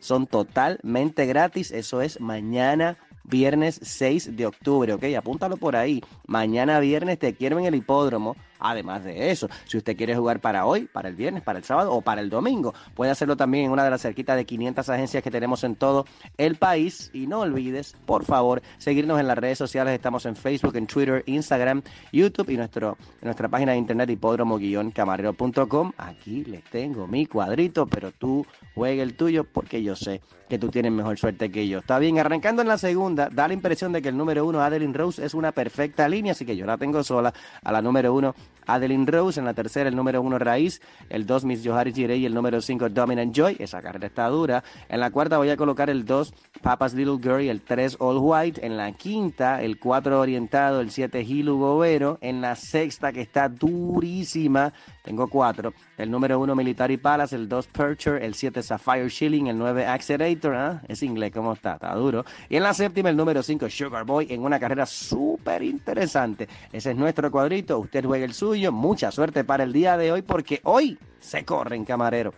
son 0.00 0.26
totalmente 0.26 1.26
gratis. 1.26 1.70
Eso 1.70 2.02
es 2.02 2.20
mañana 2.20 2.96
viernes 3.24 3.78
6 3.82 4.36
de 4.36 4.46
octubre, 4.46 4.92
¿ok? 4.92 5.04
Apúntalo 5.16 5.56
por 5.56 5.76
ahí. 5.76 6.02
Mañana 6.26 6.80
viernes 6.80 7.18
te 7.18 7.34
quiero 7.34 7.58
en 7.58 7.66
el 7.66 7.74
hipódromo 7.74 8.36
Además 8.58 9.04
de 9.04 9.30
eso, 9.30 9.48
si 9.66 9.76
usted 9.76 9.96
quiere 9.96 10.16
jugar 10.16 10.40
para 10.40 10.66
hoy, 10.66 10.88
para 10.92 11.08
el 11.08 11.14
viernes, 11.14 11.42
para 11.42 11.58
el 11.58 11.64
sábado 11.64 11.92
o 11.92 12.00
para 12.00 12.20
el 12.20 12.30
domingo, 12.30 12.74
puede 12.94 13.10
hacerlo 13.10 13.36
también 13.36 13.66
en 13.66 13.70
una 13.70 13.84
de 13.84 13.90
las 13.90 14.02
cerquitas 14.02 14.36
de 14.36 14.44
500 14.44 14.88
agencias 14.88 15.22
que 15.22 15.30
tenemos 15.30 15.64
en 15.64 15.76
todo 15.76 16.04
el 16.36 16.56
país. 16.56 17.10
Y 17.12 17.26
no 17.26 17.40
olvides, 17.40 17.96
por 18.06 18.24
favor, 18.24 18.62
seguirnos 18.78 19.20
en 19.20 19.26
las 19.26 19.38
redes 19.38 19.58
sociales. 19.58 19.94
Estamos 19.94 20.26
en 20.26 20.36
Facebook, 20.36 20.76
en 20.76 20.86
Twitter, 20.86 21.22
Instagram, 21.26 21.82
YouTube 22.12 22.50
y 22.50 22.56
nuestro, 22.56 22.96
nuestra 23.22 23.48
página 23.48 23.72
de 23.72 23.78
internet 23.78 24.10
hipódromo-camarero.com. 24.10 25.92
Aquí 25.96 26.44
les 26.44 26.64
tengo 26.64 27.06
mi 27.06 27.26
cuadrito, 27.26 27.86
pero 27.86 28.12
tú 28.12 28.46
juegue 28.74 29.02
el 29.02 29.16
tuyo 29.16 29.44
porque 29.44 29.82
yo 29.82 29.96
sé 29.96 30.20
que 30.48 30.58
tú 30.58 30.68
tienes 30.68 30.92
mejor 30.92 31.18
suerte 31.18 31.50
que 31.50 31.68
yo. 31.68 31.78
Está 31.78 31.98
bien, 31.98 32.18
arrancando 32.18 32.62
en 32.62 32.68
la 32.68 32.78
segunda, 32.78 33.28
da 33.30 33.48
la 33.48 33.54
impresión 33.54 33.92
de 33.92 34.00
que 34.00 34.08
el 34.08 34.16
número 34.16 34.46
uno, 34.46 34.62
Adeline 34.62 34.94
Rose, 34.94 35.24
es 35.24 35.34
una 35.34 35.52
perfecta 35.52 36.08
línea, 36.08 36.32
así 36.32 36.44
que 36.44 36.56
yo 36.56 36.64
la 36.64 36.78
tengo 36.78 37.02
sola 37.04 37.32
a 37.62 37.72
la 37.72 37.82
número 37.82 38.14
uno 38.14 38.34
Adeline 38.68 39.06
Rose. 39.06 39.40
En 39.40 39.46
la 39.46 39.54
tercera, 39.54 39.88
el 39.88 39.96
número 39.96 40.22
uno, 40.22 40.38
Raíz. 40.38 40.80
El 41.08 41.26
dos, 41.26 41.44
Miss 41.44 41.62
Johari 41.64 41.92
Girey. 41.92 42.20
Y 42.20 42.26
el 42.26 42.34
número 42.34 42.60
cinco, 42.60 42.88
Dominant 42.88 43.34
Joy. 43.34 43.56
Esa 43.58 43.82
carrera 43.82 44.06
está 44.06 44.28
dura. 44.28 44.62
En 44.88 45.00
la 45.00 45.10
cuarta 45.10 45.38
voy 45.38 45.50
a 45.50 45.56
colocar 45.56 45.90
el 45.90 46.04
dos, 46.04 46.32
Papa's 46.62 46.94
Little 46.94 47.18
Girl. 47.20 47.42
Y 47.42 47.48
el 47.48 47.62
tres, 47.62 47.96
All 47.98 48.18
White. 48.20 48.64
En 48.64 48.76
la 48.76 48.92
quinta, 48.92 49.60
el 49.62 49.80
cuatro, 49.80 50.20
Orientado. 50.20 50.80
El 50.80 50.90
siete, 50.90 51.22
Hilu 51.22 51.58
Gobero. 51.58 52.18
En 52.20 52.40
la 52.40 52.54
sexta, 52.54 53.12
que 53.12 53.22
está 53.22 53.48
durísima, 53.48 54.72
tengo 55.08 55.26
cuatro. 55.26 55.72
El 55.96 56.10
número 56.10 56.38
uno, 56.38 56.54
Military 56.54 56.98
Palace. 56.98 57.34
El 57.34 57.48
dos, 57.48 57.66
Percher. 57.66 58.22
El 58.22 58.34
siete, 58.34 58.62
Sapphire 58.62 59.08
Shilling. 59.08 59.46
El 59.46 59.56
nueve, 59.56 59.86
Accelerator. 59.86 60.54
¿ah? 60.54 60.82
Es 60.86 61.02
inglés, 61.02 61.32
¿cómo 61.32 61.54
está? 61.54 61.74
Está 61.74 61.94
duro. 61.94 62.26
Y 62.50 62.56
en 62.56 62.62
la 62.62 62.74
séptima, 62.74 63.08
el 63.08 63.16
número 63.16 63.42
cinco, 63.42 63.70
Sugar 63.70 64.04
Boy. 64.04 64.26
En 64.28 64.42
una 64.42 64.60
carrera 64.60 64.84
súper 64.84 65.62
interesante. 65.62 66.46
Ese 66.70 66.90
es 66.90 66.96
nuestro 66.96 67.30
cuadrito. 67.30 67.78
Usted 67.78 68.04
juega 68.04 68.26
el 68.26 68.34
suyo. 68.34 68.70
Mucha 68.70 69.10
suerte 69.10 69.44
para 69.44 69.64
el 69.64 69.72
día 69.72 69.96
de 69.96 70.12
hoy 70.12 70.20
porque 70.20 70.60
hoy 70.64 70.98
se 71.20 71.42
corren, 71.42 71.86
camarero. 71.86 72.34